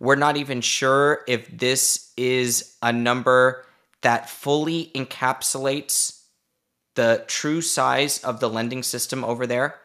We're 0.00 0.16
not 0.16 0.36
even 0.36 0.60
sure 0.60 1.22
if 1.28 1.56
this 1.56 2.12
is 2.16 2.76
a 2.82 2.92
number 2.92 3.64
that 4.02 4.28
fully 4.28 4.90
encapsulates 4.94 6.22
the 6.94 7.24
true 7.26 7.60
size 7.60 8.22
of 8.22 8.40
the 8.40 8.48
lending 8.48 8.82
system 8.82 9.24
over 9.24 9.46
there. 9.46 9.80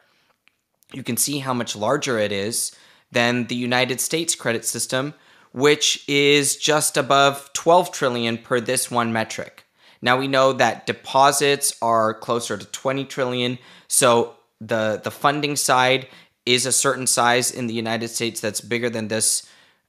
You 0.92 1.02
can 1.02 1.16
see 1.16 1.38
how 1.38 1.54
much 1.54 1.76
larger 1.76 2.18
it 2.18 2.32
is 2.32 2.72
than 3.12 3.46
the 3.46 3.54
United 3.54 4.00
States 4.00 4.34
credit 4.34 4.64
system, 4.64 5.14
which 5.52 6.04
is 6.08 6.56
just 6.56 6.96
above 6.96 7.52
12 7.52 7.92
trillion 7.92 8.38
per 8.38 8.60
this 8.60 8.90
one 8.90 9.12
metric. 9.12 9.64
Now 10.02 10.18
we 10.18 10.28
know 10.28 10.52
that 10.54 10.86
deposits 10.86 11.76
are 11.82 12.14
closer 12.14 12.56
to 12.56 12.66
20 12.66 13.04
trillion, 13.04 13.58
so 13.88 14.36
the 14.60 15.00
the 15.02 15.10
funding 15.10 15.56
side 15.56 16.08
is 16.46 16.66
a 16.66 16.72
certain 16.72 17.06
size 17.06 17.50
in 17.50 17.66
the 17.66 17.74
United 17.74 18.08
States 18.08 18.40
that's 18.40 18.60
bigger 18.60 18.90
than 18.90 19.08
this 19.08 19.46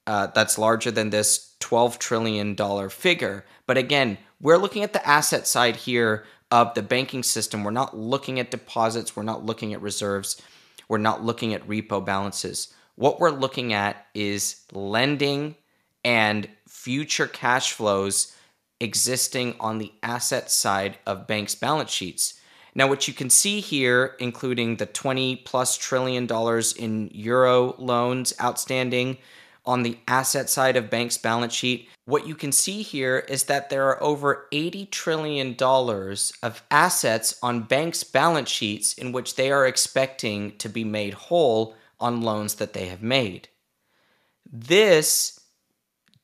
uh, 0.08 0.28
that's 0.28 0.58
larger 0.58 0.92
than 0.92 1.10
this 1.10 1.56
12 1.60 2.00
trillion 2.00 2.56
dollar 2.56 2.90
figure. 2.90 3.46
But 3.68 3.78
again, 3.78 4.18
we're 4.42 4.58
looking 4.58 4.84
at 4.84 4.94
the 4.94 5.08
asset 5.08 5.48
side 5.48 5.76
here 5.76 6.26
of 6.50 6.74
the 6.74 6.82
banking 6.82 7.24
system. 7.24 7.64
We're 7.64 7.72
not 7.72 7.98
looking 7.98 8.40
at 8.40 8.52
deposits, 8.52 9.16
we're 9.16 9.24
not 9.24 9.46
looking 9.46 9.74
at 9.74 9.82
reserves, 9.82 10.42
we're 10.88 10.98
not 10.98 11.24
looking 11.24 11.54
at 11.54 11.68
repo 11.68 12.04
balances. 12.04 12.74
What 12.96 13.20
we're 13.20 13.30
looking 13.30 13.74
at 13.74 14.08
is 14.14 14.62
lending 14.74 15.56
and 16.04 16.50
future 16.68 17.28
cash 17.28 17.72
flows 17.72 18.36
existing 18.82 19.56
on 19.60 19.78
the 19.78 19.94
asset 20.04 20.52
side 20.52 20.98
of 21.06 21.28
banks' 21.28 21.56
balance 21.56 21.92
sheets. 21.92 22.40
Now, 22.74 22.88
what 22.88 23.08
you 23.08 23.14
can 23.14 23.30
see 23.30 23.60
here, 23.60 24.16
including 24.20 24.78
the 24.78 24.86
20 24.86 25.38
plus 25.38 25.78
trillion 25.78 26.26
dollars 26.26 26.74
in 26.74 27.10
euro 27.14 27.76
loans 27.78 28.34
outstanding 28.42 29.18
on 29.66 29.84
the 29.84 30.00
asset 30.08 30.50
side 30.50 30.76
of 30.76 30.90
banks' 30.90 31.18
balance 31.18 31.54
sheet, 31.54 31.88
what 32.06 32.28
you 32.28 32.34
can 32.34 32.52
see 32.52 32.82
here 32.82 33.20
is 33.30 33.44
that 33.44 33.70
there 33.70 33.88
are 33.88 34.02
over 34.02 34.48
80 34.52 34.88
trillion 34.88 35.54
dollars 35.54 36.34
of 36.42 36.64
assets 36.72 37.38
on 37.44 37.64
banks' 37.64 38.04
balance 38.04 38.50
sheets 38.50 38.94
in 38.94 39.12
which 39.12 39.36
they 39.36 39.52
are 39.52 39.68
expecting 39.68 40.58
to 40.58 40.68
be 40.68 40.84
made 40.84 41.14
whole 41.14 41.76
on 42.00 42.22
loans 42.22 42.56
that 42.56 42.74
they 42.74 42.88
have 42.88 43.04
made. 43.04 43.50
This 44.52 45.40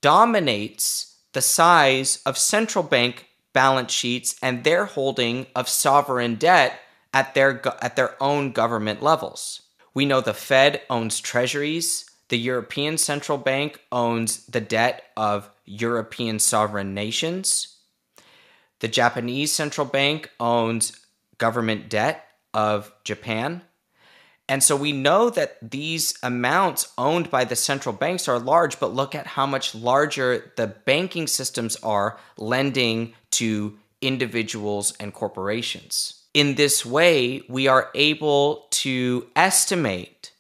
dominates 0.01 1.16
the 1.37 1.41
size 1.41 2.19
of 2.25 2.35
central 2.35 2.83
bank 2.83 3.27
balance 3.53 3.91
sheets 3.91 4.35
and 4.41 4.63
their 4.63 4.85
holding 4.85 5.45
of 5.55 5.69
sovereign 5.69 6.33
debt 6.33 6.79
at 7.13 7.35
their 7.35 7.61
at 7.79 7.95
their 7.95 8.15
own 8.19 8.51
government 8.51 9.03
levels. 9.03 9.61
We 9.93 10.03
know 10.03 10.19
the 10.19 10.33
Fed 10.33 10.81
owns 10.89 11.19
treasuries, 11.19 12.09
the 12.29 12.39
European 12.39 12.97
Central 12.97 13.37
Bank 13.37 13.79
owns 13.91 14.47
the 14.47 14.59
debt 14.59 15.03
of 15.15 15.47
European 15.63 16.39
sovereign 16.39 16.95
nations. 16.95 17.77
The 18.79 18.87
Japanese 18.87 19.51
Central 19.51 19.85
Bank 19.85 20.31
owns 20.39 21.05
government 21.37 21.87
debt 21.87 22.25
of 22.51 22.91
Japan. 23.03 23.61
And 24.49 24.63
so 24.63 24.75
we 24.75 24.93
know 24.93 25.29
that 25.29 25.57
these 25.61 26.17
amounts 26.23 26.91
owned 26.97 27.29
by 27.29 27.43
the 27.43 27.55
central 27.55 27.93
banks 27.93 28.27
are 28.27 28.39
large, 28.39 28.79
but 28.79 28.93
look 28.93 29.13
at 29.13 29.27
how 29.27 29.45
much 29.45 29.75
larger 29.75 30.53
the 30.55 30.67
banking 30.67 31.27
systems 31.27 31.75
are 31.77 32.17
lending 32.37 33.13
to 33.31 33.77
individuals 34.01 34.93
and 34.99 35.13
corporations. 35.13 36.23
In 36.33 36.55
this 36.55 36.85
way, 36.85 37.41
we 37.49 37.67
are 37.67 37.89
able 37.93 38.67
to 38.71 39.27
estimate 39.35 40.31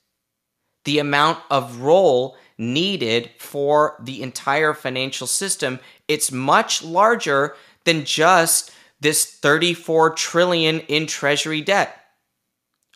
the 0.85 0.99
amount 0.99 1.39
of 1.49 1.81
roll 1.81 2.37
needed 2.57 3.29
for 3.39 3.97
the 4.01 4.21
entire 4.21 4.73
financial 4.73 5.27
system. 5.27 5.79
It's 6.07 6.31
much 6.31 6.81
larger 6.81 7.55
than 7.83 8.05
just 8.05 8.71
this 9.01 9.25
34 9.25 10.11
trillion 10.11 10.79
in 10.81 11.07
treasury 11.07 11.61
debt 11.61 12.06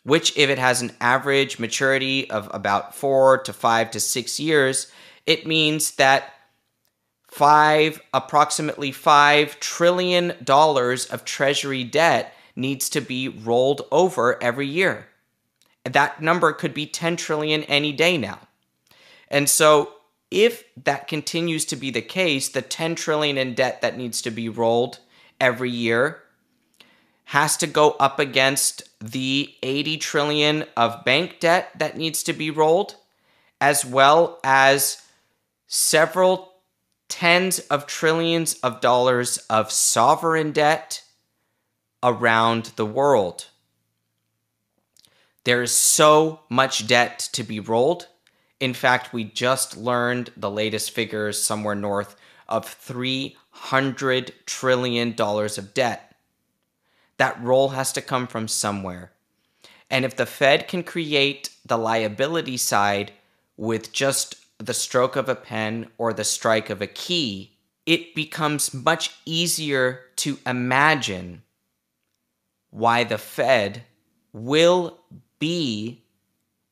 which 0.04 0.36
if 0.36 0.50
it 0.50 0.58
has 0.58 0.82
an 0.82 0.92
average 1.00 1.58
maturity 1.58 2.28
of 2.30 2.50
about 2.52 2.94
4 2.94 3.38
to 3.38 3.52
5 3.52 3.90
to 3.90 4.00
6 4.00 4.40
years 4.40 4.92
it 5.26 5.46
means 5.46 5.92
that 5.92 6.34
5 7.28 8.00
approximately 8.12 8.92
5 8.92 9.58
trillion 9.58 10.34
dollars 10.44 11.06
of 11.06 11.24
treasury 11.24 11.84
debt 11.84 12.34
needs 12.54 12.90
to 12.90 13.00
be 13.00 13.28
rolled 13.28 13.82
over 13.90 14.42
every 14.42 14.66
year. 14.66 15.06
That 15.84 16.20
number 16.20 16.52
could 16.52 16.74
be 16.74 16.86
10 16.86 17.16
trillion 17.16 17.62
any 17.64 17.92
day 17.92 18.18
now. 18.18 18.40
And 19.28 19.48
so 19.48 19.94
if 20.30 20.64
that 20.84 21.08
continues 21.08 21.64
to 21.66 21.76
be 21.76 21.90
the 21.90 22.02
case 22.02 22.48
the 22.48 22.62
10 22.62 22.94
trillion 22.96 23.38
in 23.38 23.54
debt 23.54 23.80
that 23.80 23.96
needs 23.96 24.20
to 24.22 24.30
be 24.30 24.48
rolled 24.48 24.98
every 25.40 25.70
year 25.70 26.22
has 27.24 27.56
to 27.58 27.66
go 27.66 27.92
up 27.92 28.18
against 28.18 28.82
the 29.00 29.54
80 29.62 29.96
trillion 29.98 30.64
of 30.76 31.04
bank 31.04 31.40
debt 31.40 31.70
that 31.78 31.96
needs 31.96 32.22
to 32.24 32.32
be 32.32 32.50
rolled 32.50 32.96
as 33.60 33.84
well 33.84 34.40
as 34.42 35.00
several 35.68 36.52
tens 37.08 37.60
of 37.60 37.86
trillions 37.86 38.54
of 38.54 38.80
dollars 38.80 39.38
of 39.48 39.70
sovereign 39.70 40.50
debt 40.50 41.04
around 42.02 42.72
the 42.76 42.84
world. 42.84 43.46
There 45.44 45.62
is 45.62 45.72
so 45.72 46.40
much 46.48 46.86
debt 46.86 47.28
to 47.32 47.42
be 47.42 47.60
rolled. 47.60 48.08
In 48.60 48.74
fact, 48.74 49.12
we 49.12 49.24
just 49.24 49.76
learned 49.76 50.30
the 50.36 50.50
latest 50.50 50.90
figures 50.90 51.42
somewhere 51.42 51.74
north 51.74 52.16
of 52.48 52.66
$300 52.66 54.32
trillion 54.46 55.14
of 55.18 55.74
debt. 55.74 56.11
That 57.22 57.40
roll 57.40 57.68
has 57.68 57.92
to 57.92 58.02
come 58.02 58.26
from 58.26 58.48
somewhere. 58.48 59.12
And 59.88 60.04
if 60.04 60.16
the 60.16 60.26
Fed 60.26 60.66
can 60.66 60.82
create 60.82 61.50
the 61.64 61.78
liability 61.78 62.56
side 62.56 63.12
with 63.56 63.92
just 63.92 64.44
the 64.58 64.74
stroke 64.74 65.14
of 65.14 65.28
a 65.28 65.36
pen 65.36 65.86
or 65.98 66.12
the 66.12 66.24
strike 66.24 66.68
of 66.68 66.82
a 66.82 66.88
key, 66.88 67.52
it 67.86 68.16
becomes 68.16 68.74
much 68.74 69.12
easier 69.24 70.00
to 70.16 70.40
imagine 70.44 71.44
why 72.70 73.04
the 73.04 73.18
Fed 73.18 73.84
will 74.32 74.98
be 75.38 76.02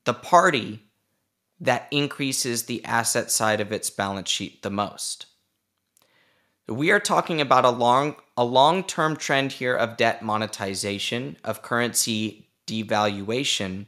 the 0.03 0.15
party 0.15 0.83
that 1.61 1.87
increases 1.93 2.65
the 2.65 2.85
asset 2.85 3.31
side 3.31 3.61
of 3.61 3.71
its 3.71 3.89
balance 3.89 4.29
sheet 4.29 4.63
the 4.63 4.71
most. 4.71 5.27
We 6.71 6.93
are 6.93 7.01
talking 7.01 7.41
about 7.41 7.65
a 7.65 7.71
long 7.71 8.15
a 8.37 8.45
long-term 8.45 9.17
trend 9.17 9.51
here 9.51 9.75
of 9.75 9.97
debt 9.97 10.23
monetization, 10.23 11.37
of 11.43 11.63
currency 11.63 12.47
devaluation. 12.69 13.87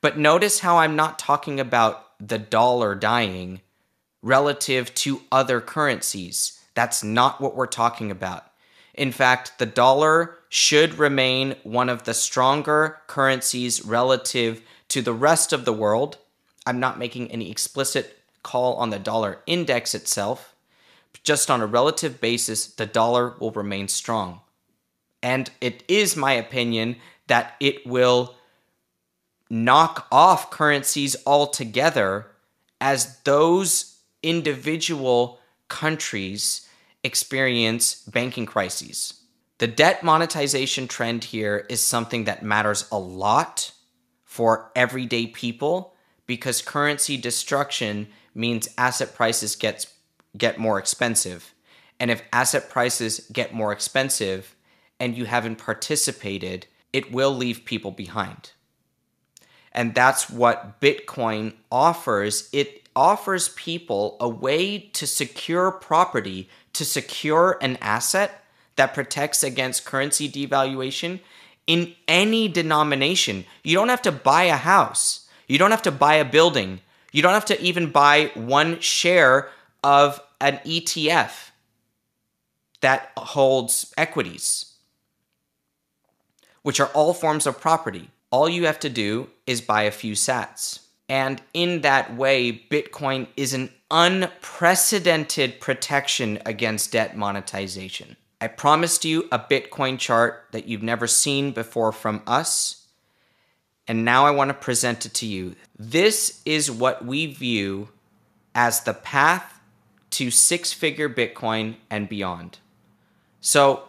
But 0.00 0.16
notice 0.16 0.60
how 0.60 0.78
I'm 0.78 0.94
not 0.94 1.18
talking 1.18 1.58
about 1.58 2.06
the 2.20 2.38
dollar 2.38 2.94
dying 2.94 3.62
relative 4.22 4.94
to 4.94 5.22
other 5.32 5.60
currencies. 5.60 6.60
That's 6.74 7.02
not 7.02 7.40
what 7.40 7.56
we're 7.56 7.66
talking 7.66 8.12
about. 8.12 8.44
In 8.94 9.10
fact, 9.10 9.58
the 9.58 9.66
dollar 9.66 10.38
should 10.48 10.94
remain 10.94 11.56
one 11.64 11.88
of 11.88 12.04
the 12.04 12.14
stronger 12.14 12.98
currencies 13.08 13.84
relative 13.84 14.62
to 14.88 15.02
the 15.02 15.12
rest 15.12 15.52
of 15.52 15.64
the 15.64 15.72
world. 15.72 16.16
I'm 16.64 16.78
not 16.78 16.96
making 16.96 17.32
any 17.32 17.50
explicit 17.50 18.18
call 18.44 18.76
on 18.76 18.90
the 18.90 19.00
dollar 19.00 19.40
index 19.46 19.96
itself 19.96 20.49
just 21.22 21.50
on 21.50 21.60
a 21.60 21.66
relative 21.66 22.20
basis, 22.20 22.66
the 22.66 22.86
dollar 22.86 23.34
will 23.38 23.50
remain 23.50 23.88
strong. 23.88 24.40
And 25.22 25.50
it 25.60 25.84
is 25.88 26.16
my 26.16 26.32
opinion 26.32 26.96
that 27.26 27.54
it 27.60 27.86
will 27.86 28.34
knock 29.50 30.06
off 30.10 30.50
currencies 30.50 31.16
altogether 31.26 32.26
as 32.80 33.18
those 33.22 33.98
individual 34.22 35.38
countries 35.68 36.66
experience 37.02 38.02
banking 38.04 38.46
crises. 38.46 39.20
The 39.58 39.66
debt 39.66 40.02
monetization 40.02 40.88
trend 40.88 41.24
here 41.24 41.66
is 41.68 41.80
something 41.80 42.24
that 42.24 42.42
matters 42.42 42.86
a 42.90 42.98
lot 42.98 43.72
for 44.24 44.70
everyday 44.74 45.26
people 45.26 45.94
because 46.26 46.62
currency 46.62 47.16
destruction 47.16 48.08
means 48.34 48.68
asset 48.78 49.14
prices 49.14 49.56
gets 49.56 49.86
get 50.36 50.58
more 50.58 50.78
expensive. 50.78 51.54
And 51.98 52.10
if 52.10 52.22
asset 52.32 52.70
prices 52.70 53.28
get 53.32 53.52
more 53.52 53.72
expensive 53.72 54.54
and 54.98 55.16
you 55.16 55.26
haven't 55.26 55.56
participated, 55.56 56.66
it 56.92 57.12
will 57.12 57.34
leave 57.34 57.64
people 57.64 57.90
behind. 57.90 58.52
And 59.72 59.94
that's 59.94 60.28
what 60.28 60.80
Bitcoin 60.80 61.54
offers. 61.70 62.48
It 62.52 62.88
offers 62.96 63.50
people 63.50 64.16
a 64.20 64.28
way 64.28 64.78
to 64.78 65.06
secure 65.06 65.70
property, 65.70 66.48
to 66.72 66.84
secure 66.84 67.58
an 67.60 67.78
asset 67.80 68.44
that 68.76 68.94
protects 68.94 69.42
against 69.42 69.84
currency 69.84 70.28
devaluation 70.28 71.20
in 71.66 71.94
any 72.08 72.48
denomination. 72.48 73.44
You 73.62 73.76
don't 73.76 73.90
have 73.90 74.02
to 74.02 74.12
buy 74.12 74.44
a 74.44 74.56
house, 74.56 75.28
you 75.46 75.58
don't 75.58 75.70
have 75.70 75.82
to 75.82 75.92
buy 75.92 76.14
a 76.14 76.24
building, 76.24 76.80
you 77.12 77.22
don't 77.22 77.34
have 77.34 77.44
to 77.46 77.60
even 77.62 77.90
buy 77.90 78.32
one 78.34 78.80
share 78.80 79.50
of 79.82 80.20
an 80.40 80.60
ETF 80.64 81.50
that 82.80 83.12
holds 83.16 83.92
equities, 83.96 84.74
which 86.62 86.80
are 86.80 86.88
all 86.88 87.14
forms 87.14 87.46
of 87.46 87.60
property. 87.60 88.10
All 88.30 88.48
you 88.48 88.66
have 88.66 88.80
to 88.80 88.88
do 88.88 89.28
is 89.46 89.60
buy 89.60 89.82
a 89.82 89.90
few 89.90 90.14
sats. 90.14 90.80
And 91.08 91.42
in 91.52 91.80
that 91.80 92.16
way, 92.16 92.52
Bitcoin 92.52 93.26
is 93.36 93.52
an 93.52 93.70
unprecedented 93.90 95.60
protection 95.60 96.38
against 96.46 96.92
debt 96.92 97.16
monetization. 97.16 98.16
I 98.40 98.46
promised 98.46 99.04
you 99.04 99.28
a 99.30 99.38
Bitcoin 99.38 99.98
chart 99.98 100.46
that 100.52 100.66
you've 100.66 100.82
never 100.82 101.06
seen 101.06 101.50
before 101.50 101.92
from 101.92 102.22
us. 102.26 102.86
And 103.86 104.04
now 104.04 104.24
I 104.24 104.30
want 104.30 104.48
to 104.50 104.54
present 104.54 105.04
it 105.04 105.14
to 105.14 105.26
you. 105.26 105.56
This 105.76 106.40
is 106.46 106.70
what 106.70 107.04
we 107.04 107.26
view 107.26 107.88
as 108.54 108.82
the 108.82 108.94
path 108.94 109.59
to 110.10 110.30
six 110.30 110.72
figure 110.72 111.08
Bitcoin 111.08 111.76
and 111.88 112.08
beyond. 112.08 112.58
So, 113.40 113.84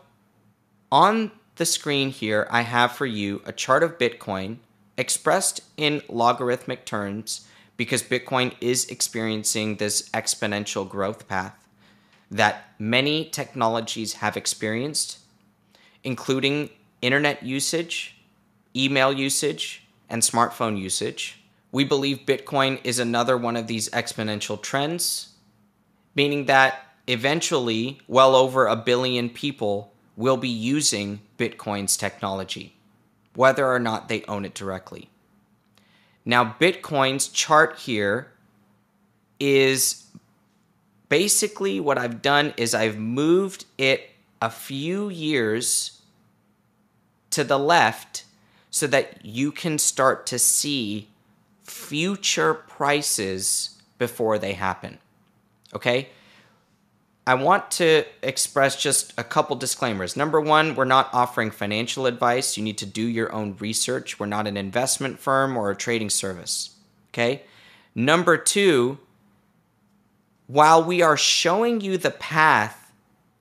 on 0.91 1.31
the 1.55 1.65
screen 1.65 2.09
here, 2.09 2.47
I 2.49 2.61
have 2.61 2.91
for 2.91 3.05
you 3.05 3.41
a 3.45 3.51
chart 3.51 3.83
of 3.83 3.97
Bitcoin 3.97 4.57
expressed 4.97 5.61
in 5.77 6.01
logarithmic 6.07 6.85
terms 6.85 7.47
because 7.77 8.03
Bitcoin 8.03 8.53
is 8.61 8.85
experiencing 8.85 9.77
this 9.77 10.07
exponential 10.09 10.87
growth 10.87 11.27
path 11.27 11.55
that 12.29 12.73
many 12.79 13.25
technologies 13.25 14.13
have 14.13 14.37
experienced, 14.37 15.19
including 16.03 16.69
internet 17.01 17.43
usage, 17.43 18.15
email 18.75 19.11
usage, 19.11 19.83
and 20.09 20.21
smartphone 20.21 20.79
usage. 20.79 21.41
We 21.71 21.83
believe 21.83 22.19
Bitcoin 22.25 22.79
is 22.83 22.99
another 22.99 23.37
one 23.37 23.57
of 23.57 23.67
these 23.67 23.89
exponential 23.89 24.61
trends 24.61 25.30
meaning 26.15 26.45
that 26.45 26.85
eventually 27.07 27.99
well 28.07 28.35
over 28.35 28.67
a 28.67 28.75
billion 28.75 29.29
people 29.29 29.91
will 30.15 30.37
be 30.37 30.49
using 30.49 31.21
Bitcoin's 31.37 31.97
technology, 31.97 32.75
whether 33.35 33.67
or 33.67 33.79
not 33.79 34.09
they 34.09 34.23
own 34.27 34.45
it 34.45 34.53
directly. 34.53 35.09
Now, 36.25 36.55
Bitcoin's 36.59 37.27
chart 37.27 37.79
here 37.79 38.31
is 39.39 40.05
basically 41.09 41.79
what 41.79 41.97
I've 41.97 42.21
done 42.21 42.53
is 42.57 42.75
I've 42.75 42.97
moved 42.97 43.65
it 43.77 44.11
a 44.41 44.49
few 44.49 45.09
years 45.09 46.01
to 47.31 47.43
the 47.43 47.57
left 47.59 48.25
so 48.69 48.87
that 48.87 49.25
you 49.25 49.51
can 49.51 49.77
start 49.77 50.25
to 50.27 50.39
see 50.39 51.09
future 51.63 52.53
prices 52.53 53.81
before 53.97 54.37
they 54.37 54.53
happen. 54.53 54.99
Okay? 55.75 56.09
I 57.25 57.35
want 57.35 57.69
to 57.71 58.03
express 58.23 58.81
just 58.81 59.13
a 59.17 59.23
couple 59.23 59.55
disclaimers. 59.55 60.17
Number 60.17 60.41
one, 60.41 60.75
we're 60.75 60.85
not 60.85 61.09
offering 61.13 61.51
financial 61.51 62.07
advice. 62.07 62.57
You 62.57 62.63
need 62.63 62.79
to 62.79 62.85
do 62.85 63.03
your 63.03 63.31
own 63.31 63.55
research. 63.59 64.19
We're 64.19 64.25
not 64.25 64.47
an 64.47 64.57
investment 64.57 65.19
firm 65.19 65.55
or 65.55 65.69
a 65.69 65.75
trading 65.75 66.09
service. 66.09 66.75
Okay. 67.09 67.43
Number 67.93 68.37
two, 68.37 68.97
while 70.47 70.83
we 70.83 71.01
are 71.01 71.17
showing 71.17 71.79
you 71.79 71.97
the 71.97 72.11
path 72.11 72.91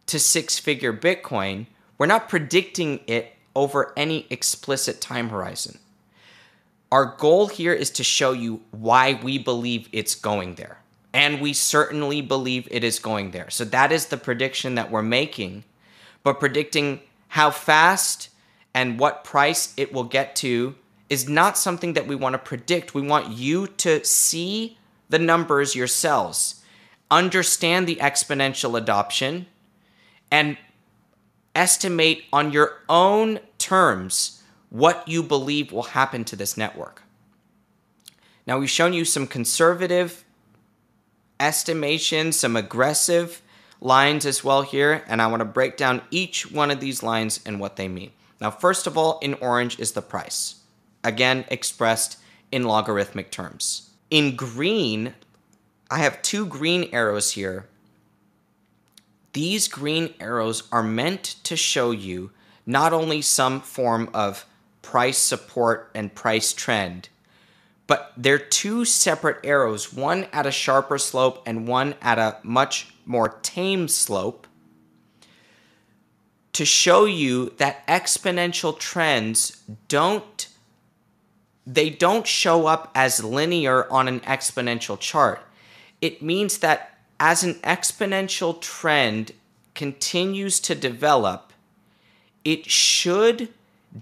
to 0.07 0.19
six 0.19 0.59
figure 0.59 0.93
Bitcoin, 0.93 1.67
we're 1.97 2.07
not 2.07 2.29
predicting 2.29 3.01
it 3.07 3.35
over 3.57 3.93
any 3.97 4.27
explicit 4.31 5.01
time 5.01 5.31
horizon. 5.31 5.79
Our 6.93 7.17
goal 7.17 7.47
here 7.47 7.73
is 7.73 7.91
to 7.91 8.05
show 8.05 8.33
you 8.33 8.63
why 8.73 9.19
we 9.23 9.39
believe 9.39 9.89
it's 9.93 10.15
going 10.15 10.57
there. 10.57 10.79
And 11.13 11.41
we 11.41 11.53
certainly 11.53 12.21
believe 12.21 12.69
it 12.71 12.85
is 12.85 12.99
going 12.99 13.33
there. 13.33 13.51
So 13.51 13.65
that 13.65 13.91
is 13.91 14.07
the 14.07 14.17
prediction 14.17 14.77
that 14.77 14.91
we're 14.91 15.03
making. 15.03 15.65
But 16.23 16.39
predicting 16.39 17.01
how 17.29 17.51
fast 17.51 18.29
and 18.75 18.99
what 18.99 19.25
price 19.25 19.75
it 19.77 19.93
will 19.93 20.05
get 20.05 20.37
to 20.37 20.75
is 21.09 21.29
not 21.29 21.59
something 21.59 21.95
that 21.95 22.07
we 22.07 22.15
want 22.15 22.35
to 22.35 22.39
predict. 22.39 22.95
We 22.95 23.03
want 23.03 23.37
you 23.37 23.67
to 23.67 24.05
see 24.05 24.79
the 25.09 25.19
numbers 25.19 25.75
yourselves, 25.75 26.63
understand 27.11 27.89
the 27.89 27.97
exponential 27.97 28.79
adoption, 28.79 29.47
and 30.31 30.57
estimate 31.55 32.25
on 32.33 32.53
your 32.53 32.81
own 32.89 33.41
terms 33.59 34.43
what 34.71 35.07
you 35.09 35.23
believe 35.23 35.73
will 35.73 35.83
happen 35.83 36.25
to 36.25 36.37
this 36.37 36.57
network. 36.57 37.03
Now, 38.47 38.59
we've 38.59 38.71
shown 38.71 38.93
you 38.93 39.05
some 39.05 39.27
conservative 39.27 40.25
estimation, 41.41 42.33
some 42.33 42.55
aggressive 42.55 43.43
lines 43.81 44.27
as 44.27 44.45
well 44.45 44.63
here, 44.63 45.03
and 45.09 45.21
I 45.21 45.27
want 45.27 45.41
to 45.41 45.47
break 45.47 45.77
down 45.77 46.03
each 46.11 46.51
one 46.51 46.71
of 46.71 46.81
these 46.81 47.03
lines 47.03 47.41
and 47.45 47.59
what 47.59 47.77
they 47.77 47.89
mean. 47.89 48.13
Now, 48.41 48.51
first 48.51 48.87
of 48.87 48.97
all, 48.97 49.19
in 49.21 49.35
orange 49.35 49.79
is 49.81 49.93
the 49.93 50.03
price, 50.03 50.57
again 51.03 51.45
expressed 51.49 52.19
in 52.53 52.65
logarithmic 52.65 53.31
terms. 53.31 53.91
In 54.11 54.37
green, 54.37 55.15
I 55.91 55.99
have 55.99 56.23
two 56.23 56.47
green 56.47 56.89
arrows 56.93 57.33
here. 57.33 57.67
These 59.33 59.69
green 59.69 60.15
arrows 60.21 60.65
are 60.73 60.83
meant 60.83 61.37
to 61.45 61.57
show 61.57 61.91
you 61.91 62.31
not 62.67 62.93
only 62.93 63.23
some 63.23 63.61
form 63.61 64.11
of 64.13 64.45
price 64.83 65.19
support 65.19 65.91
and 65.95 66.15
price 66.15 66.53
trend, 66.53 67.09
but 67.91 68.13
they're 68.17 68.39
two 68.39 68.85
separate 68.85 69.39
arrows, 69.43 69.93
one 69.93 70.29
at 70.33 70.47
a 70.47 70.53
sharper 70.53 70.97
slope 70.97 71.43
and 71.45 71.67
one 71.67 71.97
at 72.01 72.21
a 72.21 72.37
much 72.45 72.95
more 73.05 73.31
tame 73.43 73.89
slope, 73.89 74.47
to 76.53 76.65
show 76.65 77.05
you 77.05 77.51
that 77.57 77.85
exponential 77.89 78.79
trends 78.79 79.61
don't 79.89 80.47
they 81.67 81.91
don't 81.91 82.29
show 82.29 82.67
up 82.67 82.93
as 82.95 83.25
linear 83.25 83.91
on 83.91 84.07
an 84.07 84.21
exponential 84.21 84.99
chart. 84.99 85.41
It 86.01 86.23
means 86.23 86.59
that 86.59 86.97
as 87.19 87.43
an 87.43 87.55
exponential 87.55 88.61
trend 88.61 89.33
continues 89.75 90.61
to 90.61 90.77
develop, 90.77 91.53
it 92.45 92.71
should 92.71 93.49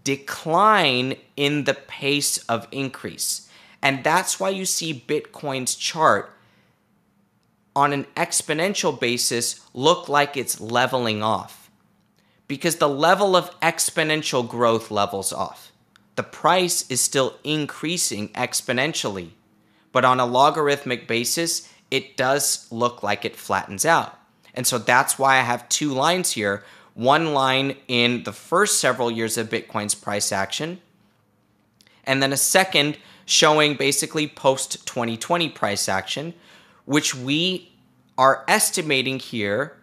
decline 0.05 1.17
in 1.37 1.65
the 1.65 1.75
pace 1.75 2.37
of 2.51 2.69
increase. 2.71 3.48
And 3.83 4.03
that's 4.03 4.41
why 4.41 4.51
you 4.51 4.65
see 4.65 5.05
Bitcoin's 5.07 5.75
chart 5.75 6.35
on 7.77 7.93
an 7.93 8.07
exponential 8.17 8.99
basis 8.99 9.61
look 9.73 10.09
like 10.09 10.37
it's 10.37 10.61
leveling 10.61 11.23
off. 11.23 11.71
Because 12.49 12.77
the 12.77 12.89
level 12.89 13.37
of 13.37 13.59
exponential 13.61 14.49
growth 14.49 14.91
levels 14.91 15.33
off. 15.33 15.71
The 16.17 16.23
price 16.25 16.91
is 16.91 17.01
still 17.01 17.37
increasing 17.45 18.31
exponentially, 18.31 19.31
but 19.93 20.05
on 20.05 20.19
a 20.19 20.27
logarithmic 20.27 21.07
basis, 21.07 21.73
it 21.91 22.17
does 22.17 22.67
look 22.73 23.03
like 23.03 23.25
it 23.25 23.37
flattens 23.37 23.85
out. 23.85 24.19
And 24.55 24.67
so 24.67 24.79
that's 24.79 25.19
why 25.19 25.37
I 25.37 25.43
have 25.43 25.69
two 25.69 25.93
lines 25.93 26.33
here 26.33 26.65
one 26.95 27.33
line 27.33 27.77
in 27.87 28.25
the 28.25 28.33
first 28.33 28.81
several 28.81 29.09
years 29.09 29.39
of 29.39 29.49
Bitcoin's 29.49 29.95
price 29.95 30.33
action, 30.33 30.81
and 32.03 32.21
then 32.21 32.33
a 32.33 32.37
second 32.37 32.99
showing 33.29 33.75
basically 33.75 34.27
post 34.27 34.85
2020 34.87 35.51
price 35.51 35.87
action, 35.87 36.33
which 36.87 37.15
we 37.15 37.71
are 38.17 38.43
estimating 38.49 39.19
here 39.19 39.77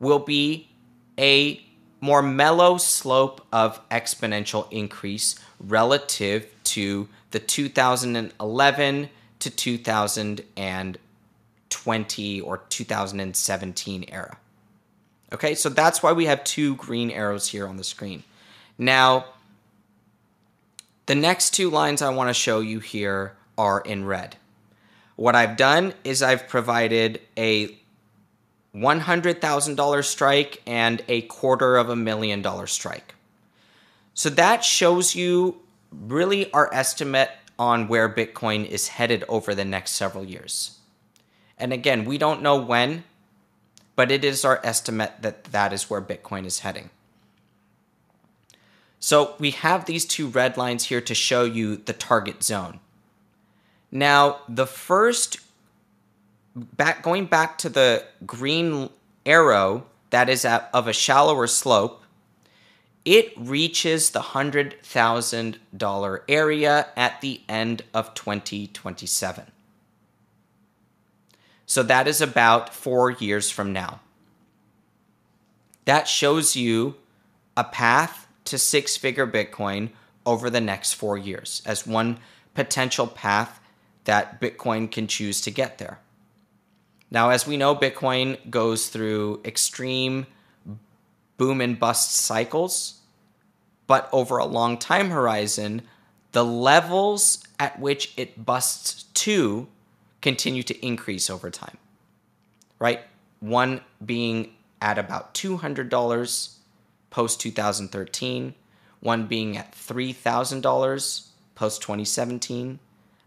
will 0.00 0.18
be 0.18 0.68
a 1.16 1.62
more 2.00 2.22
mellow 2.22 2.76
slope 2.76 3.46
of 3.52 3.88
exponential 3.88 4.66
increase 4.72 5.38
relative 5.60 6.48
to 6.64 7.08
the 7.30 7.38
2011 7.38 9.08
to 9.38 9.50
2020 9.50 12.40
or 12.40 12.58
2017 12.68 14.04
era. 14.08 14.36
Okay, 15.32 15.54
so 15.54 15.68
that's 15.68 16.02
why 16.02 16.10
we 16.10 16.26
have 16.26 16.42
two 16.42 16.74
green 16.74 17.12
arrows 17.12 17.48
here 17.48 17.68
on 17.68 17.76
the 17.76 17.84
screen. 17.84 18.24
Now, 18.76 19.26
the 21.08 21.14
next 21.14 21.54
two 21.54 21.70
lines 21.70 22.02
I 22.02 22.10
want 22.10 22.28
to 22.28 22.34
show 22.34 22.60
you 22.60 22.80
here 22.80 23.34
are 23.56 23.80
in 23.80 24.04
red. 24.04 24.36
What 25.16 25.34
I've 25.34 25.56
done 25.56 25.94
is 26.04 26.22
I've 26.22 26.46
provided 26.48 27.22
a 27.34 27.74
$100,000 28.76 30.04
strike 30.04 30.62
and 30.66 31.02
a 31.08 31.22
quarter 31.22 31.78
of 31.78 31.88
a 31.88 31.96
million 31.96 32.42
dollar 32.42 32.66
strike. 32.66 33.14
So 34.12 34.28
that 34.28 34.62
shows 34.62 35.14
you 35.14 35.62
really 35.90 36.52
our 36.52 36.72
estimate 36.74 37.30
on 37.58 37.88
where 37.88 38.10
Bitcoin 38.10 38.66
is 38.66 38.88
headed 38.88 39.24
over 39.30 39.54
the 39.54 39.64
next 39.64 39.92
several 39.92 40.26
years. 40.26 40.78
And 41.56 41.72
again, 41.72 42.04
we 42.04 42.18
don't 42.18 42.42
know 42.42 42.60
when, 42.60 43.04
but 43.96 44.10
it 44.10 44.26
is 44.26 44.44
our 44.44 44.60
estimate 44.62 45.22
that 45.22 45.44
that 45.44 45.72
is 45.72 45.88
where 45.88 46.02
Bitcoin 46.02 46.44
is 46.44 46.58
heading. 46.58 46.90
So 49.00 49.34
we 49.38 49.52
have 49.52 49.84
these 49.84 50.04
two 50.04 50.26
red 50.28 50.56
lines 50.56 50.86
here 50.86 51.00
to 51.00 51.14
show 51.14 51.44
you 51.44 51.76
the 51.76 51.92
target 51.92 52.42
zone. 52.42 52.80
Now, 53.90 54.40
the 54.48 54.66
first 54.66 55.38
back 56.54 57.02
going 57.02 57.26
back 57.26 57.58
to 57.58 57.68
the 57.68 58.04
green 58.26 58.90
arrow 59.24 59.86
that 60.10 60.28
is 60.28 60.44
at, 60.44 60.68
of 60.72 60.88
a 60.88 60.92
shallower 60.92 61.46
slope, 61.46 62.02
it 63.04 63.32
reaches 63.36 64.10
the 64.10 64.20
$100,000 64.20 66.20
area 66.28 66.86
at 66.96 67.20
the 67.20 67.40
end 67.48 67.82
of 67.94 68.14
2027. 68.14 69.46
So 71.66 71.82
that 71.82 72.08
is 72.08 72.20
about 72.20 72.74
4 72.74 73.12
years 73.12 73.50
from 73.50 73.72
now. 73.72 74.00
That 75.84 76.08
shows 76.08 76.56
you 76.56 76.96
a 77.56 77.64
path 77.64 78.27
to 78.48 78.58
six 78.58 78.96
figure 78.96 79.26
Bitcoin 79.26 79.90
over 80.26 80.50
the 80.50 80.60
next 80.60 80.94
four 80.94 81.16
years 81.16 81.62
as 81.64 81.86
one 81.86 82.18
potential 82.54 83.06
path 83.06 83.60
that 84.04 84.40
Bitcoin 84.40 84.90
can 84.90 85.06
choose 85.06 85.40
to 85.42 85.50
get 85.50 85.78
there. 85.78 86.00
Now, 87.10 87.30
as 87.30 87.46
we 87.46 87.56
know, 87.56 87.74
Bitcoin 87.74 88.50
goes 88.50 88.88
through 88.88 89.40
extreme 89.44 90.26
boom 91.36 91.60
and 91.60 91.78
bust 91.78 92.14
cycles, 92.14 93.00
but 93.86 94.08
over 94.12 94.36
a 94.36 94.44
long 94.44 94.76
time 94.76 95.10
horizon, 95.10 95.82
the 96.32 96.44
levels 96.44 97.42
at 97.58 97.78
which 97.78 98.12
it 98.16 98.44
busts 98.44 99.04
to 99.14 99.68
continue 100.20 100.62
to 100.62 100.86
increase 100.86 101.30
over 101.30 101.50
time. 101.50 101.78
Right? 102.78 103.00
One 103.40 103.80
being 104.04 104.52
at 104.80 104.98
about 104.98 105.34
$200 105.34 106.57
post 107.10 107.40
2013, 107.40 108.54
one 109.00 109.26
being 109.26 109.56
at 109.56 109.72
$3,000 109.72 111.26
post 111.54 111.82
2017, 111.82 112.78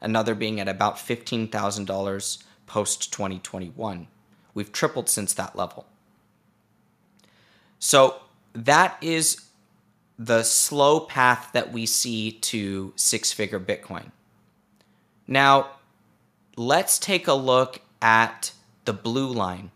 another 0.01 0.35
being 0.35 0.59
at 0.59 0.67
about 0.67 0.95
$15,000 0.97 2.43
post 2.67 3.11
2021. 3.13 4.07
We've 4.53 4.71
tripled 4.71 5.09
since 5.09 5.33
that 5.33 5.55
level. 5.55 5.85
So 7.79 8.21
that 8.53 8.97
is 9.01 9.45
the 10.17 10.43
slow 10.43 10.99
path 10.99 11.49
that 11.53 11.71
we 11.71 11.85
see 11.85 12.31
to 12.31 12.93
six 12.95 13.31
figure 13.31 13.59
Bitcoin. 13.59 14.11
Now, 15.27 15.71
let's 16.55 16.99
take 16.99 17.27
a 17.27 17.33
look 17.33 17.81
at 18.01 18.51
the 18.85 18.93
blue 18.93 19.31
line. 19.31 19.71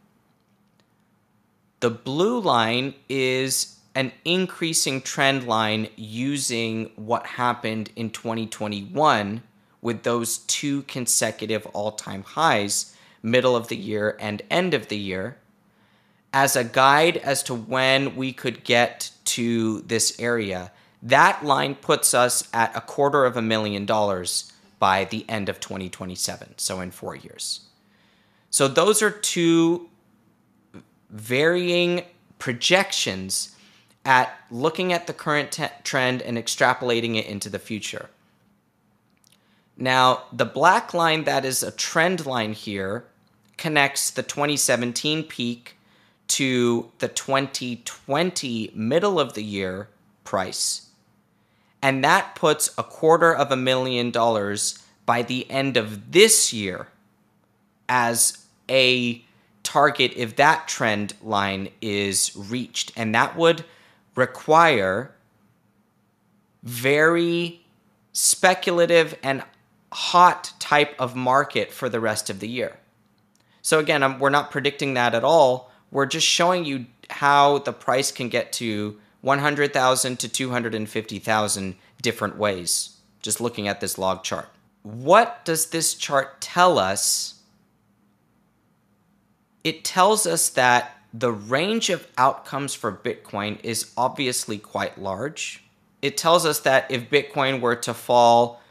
The 1.79 1.89
blue 1.89 2.39
line 2.39 2.93
is 3.09 3.74
an 3.95 4.11
increasing 4.25 5.01
trend 5.01 5.47
line 5.47 5.87
using 5.95 6.91
what 6.97 7.25
happened 7.25 7.89
in 7.95 8.09
2021 8.09 9.41
with 9.81 10.03
those 10.03 10.39
two 10.39 10.81
consecutive 10.83 11.65
all 11.67 11.93
time 11.93 12.23
highs, 12.23 12.95
middle 13.23 13.55
of 13.55 13.69
the 13.69 13.77
year 13.77 14.17
and 14.19 14.41
end 14.51 14.73
of 14.73 14.89
the 14.89 14.97
year, 14.97 15.37
as 16.33 16.57
a 16.57 16.63
guide 16.65 17.15
as 17.17 17.41
to 17.43 17.55
when 17.55 18.15
we 18.17 18.33
could 18.33 18.65
get 18.65 19.11
to 19.23 19.79
this 19.81 20.19
area, 20.19 20.71
that 21.01 21.45
line 21.45 21.75
puts 21.75 22.13
us 22.13 22.49
at 22.53 22.75
a 22.75 22.81
quarter 22.81 23.25
of 23.25 23.37
a 23.37 23.41
million 23.41 23.85
dollars 23.85 24.51
by 24.77 25.05
the 25.05 25.23
end 25.29 25.47
of 25.47 25.61
2027, 25.61 26.55
so 26.57 26.81
in 26.81 26.91
four 26.91 27.15
years. 27.15 27.61
So 28.49 28.67
those 28.67 29.01
are 29.01 29.11
two 29.11 29.89
varying 31.09 32.03
projections 32.37 33.54
at 34.05 34.37
looking 34.51 34.93
at 34.93 35.07
the 35.07 35.13
current 35.13 35.51
t- 35.51 35.65
trend 35.83 36.21
and 36.21 36.37
extrapolating 36.37 37.17
it 37.17 37.25
into 37.25 37.49
the 37.49 37.59
future. 37.59 38.09
Now, 39.77 40.23
the 40.31 40.45
black 40.45 40.93
line 40.93 41.25
that 41.25 41.43
is 41.43 41.63
a 41.63 41.71
trend 41.71 42.25
line 42.25 42.53
here 42.53 43.05
connects 43.57 44.11
the 44.11 44.23
2017 44.23 45.23
peak 45.23 45.77
to 46.27 46.91
the 46.99 47.07
2020 47.07 48.71
middle 48.73 49.19
of 49.19 49.33
the 49.33 49.43
year 49.43 49.89
price. 50.23 50.89
And 51.81 52.03
that 52.03 52.35
puts 52.35 52.73
a 52.77 52.83
quarter 52.83 53.33
of 53.33 53.51
a 53.51 53.57
million 53.57 54.11
dollars 54.11 54.79
by 55.05 55.21
the 55.21 55.49
end 55.51 55.77
of 55.77 56.11
this 56.11 56.51
year 56.51 56.87
as 57.87 58.45
a 58.69 59.23
target 59.61 60.13
if 60.15 60.35
that 60.37 60.67
trend 60.67 61.13
line 61.21 61.69
is 61.81 62.31
reached. 62.35 62.91
And 62.95 63.13
that 63.13 63.35
would 63.35 63.65
require 64.15 65.13
very 66.63 67.65
speculative 68.13 69.17
and 69.21 69.43
hot 69.91 70.53
type 70.59 70.95
of 70.99 71.15
market 71.15 71.71
for 71.71 71.89
the 71.89 71.99
rest 71.99 72.29
of 72.29 72.39
the 72.39 72.47
year. 72.47 72.77
So 73.61 73.79
again, 73.79 74.03
I'm, 74.03 74.19
we're 74.19 74.29
not 74.29 74.51
predicting 74.51 74.93
that 74.95 75.15
at 75.15 75.23
all. 75.23 75.71
We're 75.91 76.05
just 76.05 76.27
showing 76.27 76.65
you 76.65 76.85
how 77.09 77.59
the 77.59 77.73
price 77.73 78.11
can 78.11 78.29
get 78.29 78.51
to 78.53 78.99
100,000 79.21 80.19
to 80.19 80.29
250,000 80.29 81.75
different 82.01 82.37
ways 82.37 82.95
just 83.25 83.41
looking 83.41 83.67
at 83.67 83.81
this 83.81 83.97
log 83.97 84.23
chart. 84.23 84.47
What 84.83 85.43
does 85.45 85.71
this 85.71 85.95
chart 85.95 86.39
tell 86.41 86.77
us? 86.77 87.41
It 89.63 89.83
tells 89.83 90.27
us 90.27 90.49
that 90.49 90.95
the 91.17 91.31
range 91.31 91.89
of 91.89 92.05
outcomes 92.17 92.73
for 92.73 92.91
Bitcoin 92.91 93.57
is 93.63 93.93
obviously 93.95 94.57
quite 94.57 94.99
large. 94.99 95.63
It 96.01 96.17
tells 96.17 96.45
us 96.45 96.59
that 96.61 96.91
if 96.91 97.09
Bitcoin 97.09 97.61
were 97.61 97.77
to 97.77 97.93
fall 97.93 98.61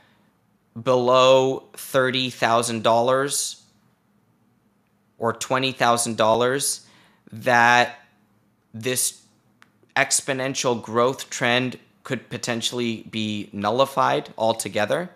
below 0.81 1.65
$30,000 1.73 3.61
or 5.17 5.33
$20,000, 5.33 6.81
that 7.33 7.99
this 8.75 9.23
exponential 9.97 10.83
growth 10.83 11.31
trend 11.31 11.79
could 12.03 12.29
potentially 12.29 13.05
be 13.11 13.49
nullified 13.55 14.35
altogether. 14.37 15.09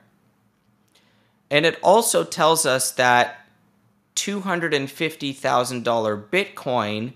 And 1.50 1.66
it 1.66 1.78
also 1.82 2.24
tells 2.24 2.64
us 2.64 2.92
that 2.92 3.44
$250,000 4.18 6.28
Bitcoin 6.28 7.12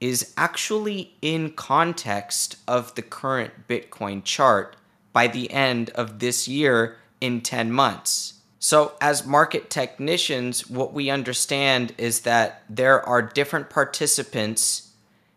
is 0.00 0.34
actually 0.36 1.14
in 1.22 1.52
context 1.52 2.56
of 2.66 2.92
the 2.96 3.02
current 3.02 3.68
Bitcoin 3.68 4.24
chart 4.24 4.74
by 5.12 5.28
the 5.28 5.52
end 5.52 5.90
of 5.90 6.18
this 6.18 6.48
year 6.48 6.96
in 7.20 7.40
10 7.40 7.70
months. 7.70 8.40
So, 8.58 8.94
as 9.00 9.24
market 9.24 9.70
technicians, 9.70 10.68
what 10.68 10.92
we 10.92 11.10
understand 11.10 11.94
is 11.98 12.22
that 12.22 12.64
there 12.68 13.00
are 13.00 13.22
different 13.22 13.70
participants 13.70 14.90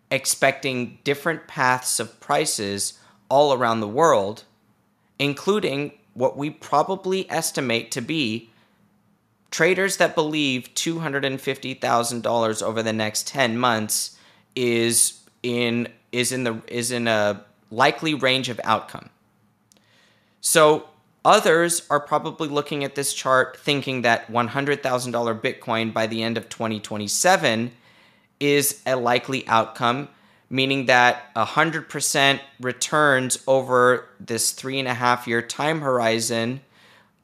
expecting 0.10 0.98
different 1.04 1.46
paths 1.48 2.00
of 2.00 2.20
prices 2.20 3.00
all 3.30 3.54
around 3.54 3.82
the 3.82 3.88
world, 3.88 4.46
including 5.20 5.92
what 6.14 6.38
we 6.38 6.50
probably 6.50 7.30
estimate 7.30 7.92
to 7.92 8.02
be 8.02 8.50
traders 9.52 9.98
that 9.98 10.16
believe 10.16 10.70
$250,000 10.76 12.62
over 12.64 12.84
the 12.84 12.94
next 12.94 13.28
10 13.28 13.58
months 13.58 14.18
is 14.56 15.22
in 15.44 15.88
is 16.12 16.32
in 16.32 16.44
the 16.44 16.62
is 16.68 16.92
in 16.92 17.08
a 17.08 17.44
likely 17.70 18.14
range 18.14 18.50
of 18.50 18.60
outcome. 18.64 19.10
So 20.42 20.88
others 21.26 21.82
are 21.90 22.00
probably 22.00 22.48
looking 22.48 22.84
at 22.84 22.96
this 22.96 23.14
chart 23.14 23.58
thinking 23.58 24.04
that 24.04 24.28
$100,000 24.32 25.42
Bitcoin 25.42 25.92
by 25.92 26.08
the 26.08 26.22
end 26.22 26.38
of 26.38 26.48
2027 26.50 27.72
is 28.40 28.82
a 28.86 28.96
likely 28.96 29.48
outcome, 29.48 30.08
meaning 30.50 30.86
that 30.86 31.34
100% 31.36 32.40
returns 32.62 33.40
over 33.48 34.08
this 34.20 34.52
three 34.52 34.80
and 34.80 34.88
a 34.88 34.94
half 34.94 35.28
year 35.28 35.42
time 35.42 35.82
horizon 35.82 36.62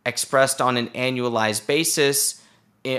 expressed 0.06 0.62
on 0.62 0.78
an 0.78 0.88
annualized 0.90 1.68
basis 1.68 2.42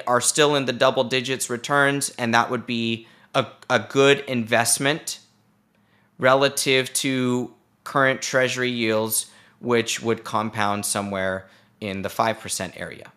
are 0.07 0.21
still 0.21 0.55
in 0.55 0.67
the 0.67 0.73
double 0.73 1.03
digits 1.05 1.49
returns, 1.51 2.11
and 2.19 2.35
that 2.35 2.51
would 2.51 2.67
be 2.67 3.07
a, 3.35 3.47
a 3.69 3.81
good 3.81 4.21
investment 4.21 5.19
relative 6.19 6.91
to 6.93 7.53
current 7.85 8.21
treasury 8.23 8.71
yields, 8.71 9.27
which 9.61 10.03
would 10.03 10.25
compound 10.25 10.87
somewhere 10.87 11.49
in 11.81 12.03
the 12.03 12.09
5% 12.09 12.81
area. 12.81 13.13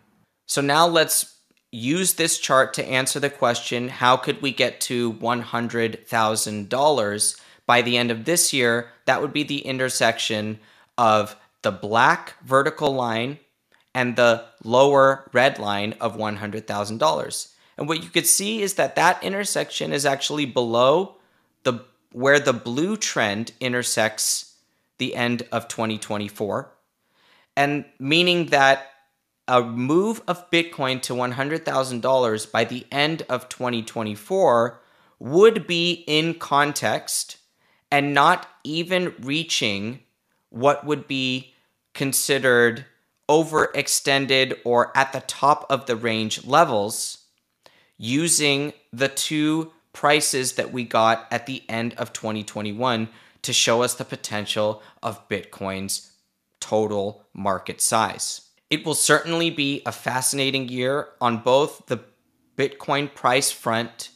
So 0.46 0.60
now 0.60 0.88
let's 0.88 1.36
use 1.70 2.14
this 2.14 2.38
chart 2.38 2.74
to 2.74 2.84
answer 2.84 3.20
the 3.20 3.30
question 3.30 3.88
how 3.88 4.16
could 4.16 4.42
we 4.42 4.50
get 4.52 4.80
to 4.80 5.12
$100,000 5.14 7.40
by 7.66 7.82
the 7.82 7.96
end 7.96 8.10
of 8.10 8.24
this 8.24 8.52
year? 8.52 8.90
That 9.04 9.22
would 9.22 9.32
be 9.32 9.44
the 9.44 9.58
intersection 9.58 10.58
of 10.98 11.36
the 11.62 11.72
black 11.72 12.34
vertical 12.44 12.92
line 12.92 13.38
and 13.96 14.14
the 14.14 14.44
lower 14.62 15.26
red 15.32 15.58
line 15.58 15.94
of 16.02 16.18
$100,000. 16.18 17.48
And 17.78 17.88
what 17.88 18.02
you 18.02 18.10
could 18.10 18.26
see 18.26 18.60
is 18.60 18.74
that 18.74 18.94
that 18.96 19.24
intersection 19.24 19.90
is 19.90 20.04
actually 20.04 20.44
below 20.44 21.16
the 21.62 21.82
where 22.12 22.38
the 22.38 22.52
blue 22.52 22.98
trend 22.98 23.52
intersects 23.58 24.56
the 24.98 25.14
end 25.14 25.44
of 25.50 25.66
2024. 25.68 26.70
And 27.56 27.86
meaning 27.98 28.46
that 28.46 28.90
a 29.48 29.62
move 29.62 30.20
of 30.28 30.50
Bitcoin 30.50 31.00
to 31.02 31.14
$100,000 31.14 32.52
by 32.52 32.64
the 32.64 32.86
end 32.92 33.22
of 33.30 33.48
2024 33.48 34.78
would 35.18 35.66
be 35.66 36.04
in 36.06 36.34
context 36.34 37.38
and 37.90 38.12
not 38.12 38.46
even 38.62 39.14
reaching 39.20 40.00
what 40.50 40.84
would 40.84 41.08
be 41.08 41.54
considered 41.94 42.84
overextended 43.28 44.58
or 44.64 44.96
at 44.96 45.12
the 45.12 45.20
top 45.20 45.66
of 45.68 45.86
the 45.86 45.96
range 45.96 46.44
levels 46.44 47.18
using 47.98 48.72
the 48.92 49.08
two 49.08 49.72
prices 49.92 50.52
that 50.54 50.72
we 50.72 50.84
got 50.84 51.26
at 51.30 51.46
the 51.46 51.62
end 51.68 51.94
of 51.94 52.12
2021 52.12 53.08
to 53.42 53.52
show 53.52 53.82
us 53.82 53.94
the 53.94 54.04
potential 54.04 54.82
of 55.02 55.28
Bitcoin's 55.28 56.12
total 56.60 57.24
market 57.32 57.80
size. 57.80 58.42
It 58.68 58.84
will 58.84 58.94
certainly 58.94 59.50
be 59.50 59.82
a 59.86 59.92
fascinating 59.92 60.68
year 60.68 61.08
on 61.20 61.38
both 61.38 61.86
the 61.86 62.00
Bitcoin 62.56 63.14
price 63.14 63.50
front, 63.50 64.10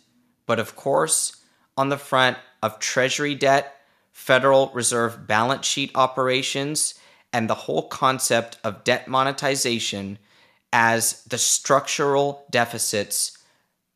but 0.47 0.59
of 0.59 0.75
course, 0.75 1.37
on 1.77 1.89
the 1.89 1.99
front 1.99 2.37
of 2.63 2.79
Treasury 2.79 3.35
debt, 3.35 3.77
Federal 4.13 4.71
Reserve 4.75 5.27
balance 5.27 5.67
sheet 5.67 5.93
operations, 5.95 6.95
and 7.33 7.49
the 7.49 7.55
whole 7.55 7.89
concept 7.89 8.59
of 8.65 8.85
debt 8.85 9.09
monetization 9.09 10.19
as 10.73 11.23
the 11.25 11.39
structural 11.39 12.45
deficits 12.51 13.39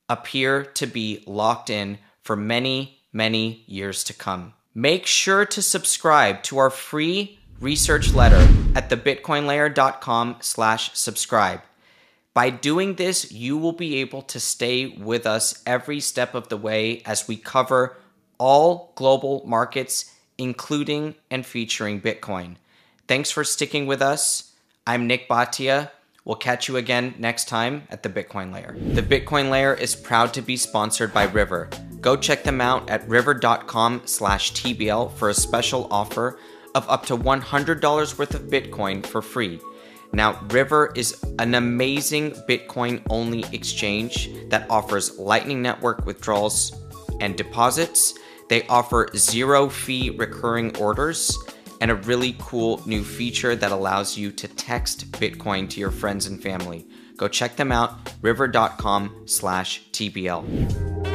appear 0.09 0.64
to 0.64 0.87
be 0.87 1.22
locked 1.26 1.70
in 1.70 1.99
for 2.22 2.37
many, 2.37 3.01
many 3.12 3.64
years 3.66 4.05
to 4.05 4.12
come. 4.12 4.55
Make 4.74 5.07
sure 5.07 5.47
to 5.47 5.62
subscribe 5.62 6.43
to 6.45 6.59
our 6.59 6.70
free 6.70 7.39
research 7.61 8.12
letter 8.12 8.49
at 8.74 8.91
thebitcoinlayer.com 8.91 10.37
slash 10.41 10.95
subscribe. 10.95 11.61
By 12.35 12.51
doing 12.51 12.97
this, 12.97 13.30
you 13.30 13.57
will 13.57 13.72
be 13.72 13.97
able 13.97 14.22
to 14.22 14.41
stay 14.41 14.87
with 14.87 15.24
us 15.26 15.62
every 15.64 16.01
step 16.01 16.35
of 16.35 16.49
the 16.49 16.57
way 16.57 17.03
as 17.07 17.28
we 17.28 17.37
cover 17.37 17.97
all 18.39 18.93
global 18.97 19.45
markets, 19.47 20.12
including 20.37 21.14
and 21.30 21.47
featuring 21.47 22.01
Bitcoin. 22.01 22.57
Thanks 23.07 23.31
for 23.31 23.45
sticking 23.45 23.85
with 23.85 24.01
us. 24.01 24.55
I'm 24.87 25.07
Nik 25.07 25.29
Bhatia. 25.29 25.91
We'll 26.25 26.37
catch 26.37 26.69
you 26.69 26.79
again 26.79 27.15
next 27.19 27.49
time 27.49 27.87
at 27.91 28.03
the 28.03 28.09
Bitcoin 28.09 28.51
Layer. 28.51 28.75
The 28.79 29.03
Bitcoin 29.03 29.51
Layer 29.51 29.75
is 29.75 29.95
proud 29.95 30.33
to 30.33 30.41
be 30.41 30.57
sponsored 30.57 31.13
by 31.13 31.25
River. 31.25 31.69
Go 32.01 32.17
check 32.17 32.45
them 32.45 32.63
out 32.63 32.89
at 32.89 33.07
river.com/tbl 33.07 35.13
for 35.19 35.29
a 35.29 35.35
special 35.35 35.87
offer 35.91 36.39
of 36.75 36.89
up 36.89 37.05
to 37.07 37.15
$100 37.15 38.19
worth 38.19 38.35
of 38.35 38.45
Bitcoin 38.45 39.05
for 39.05 39.21
free. 39.21 39.61
Now, 40.15 40.41
River 40.49 40.91
is 40.97 41.23
an 41.39 41.55
amazing 41.55 42.31
Bitcoin 42.49 43.03
only 43.11 43.45
exchange 43.53 44.31
that 44.49 44.65
offers 44.71 45.19
Lightning 45.19 45.61
Network 45.61 46.07
withdrawals 46.07 46.73
and 47.21 47.37
deposits. 47.37 48.15
They 48.49 48.67
offer 48.69 49.11
zero 49.15 49.69
fee 49.69 50.09
recurring 50.09 50.75
orders 50.79 51.37
and 51.81 51.91
a 51.91 51.95
really 51.95 52.37
cool 52.39 52.83
new 52.87 53.05
feature 53.05 53.55
that 53.57 53.72
allows 53.72 54.16
you 54.16 54.33
to 54.33 54.49
text 54.49 55.11
Bitcoin 55.12 55.68
to 55.70 55.81
your 55.81 55.91
friends 55.91 56.27
and 56.27 56.43
family. 56.43 56.87
Go 57.16 57.29
check 57.29 57.57
them 57.57 57.70
out, 57.70 58.12
river.com 58.22 59.25
slash 59.27 59.83
TBL. 59.93 61.14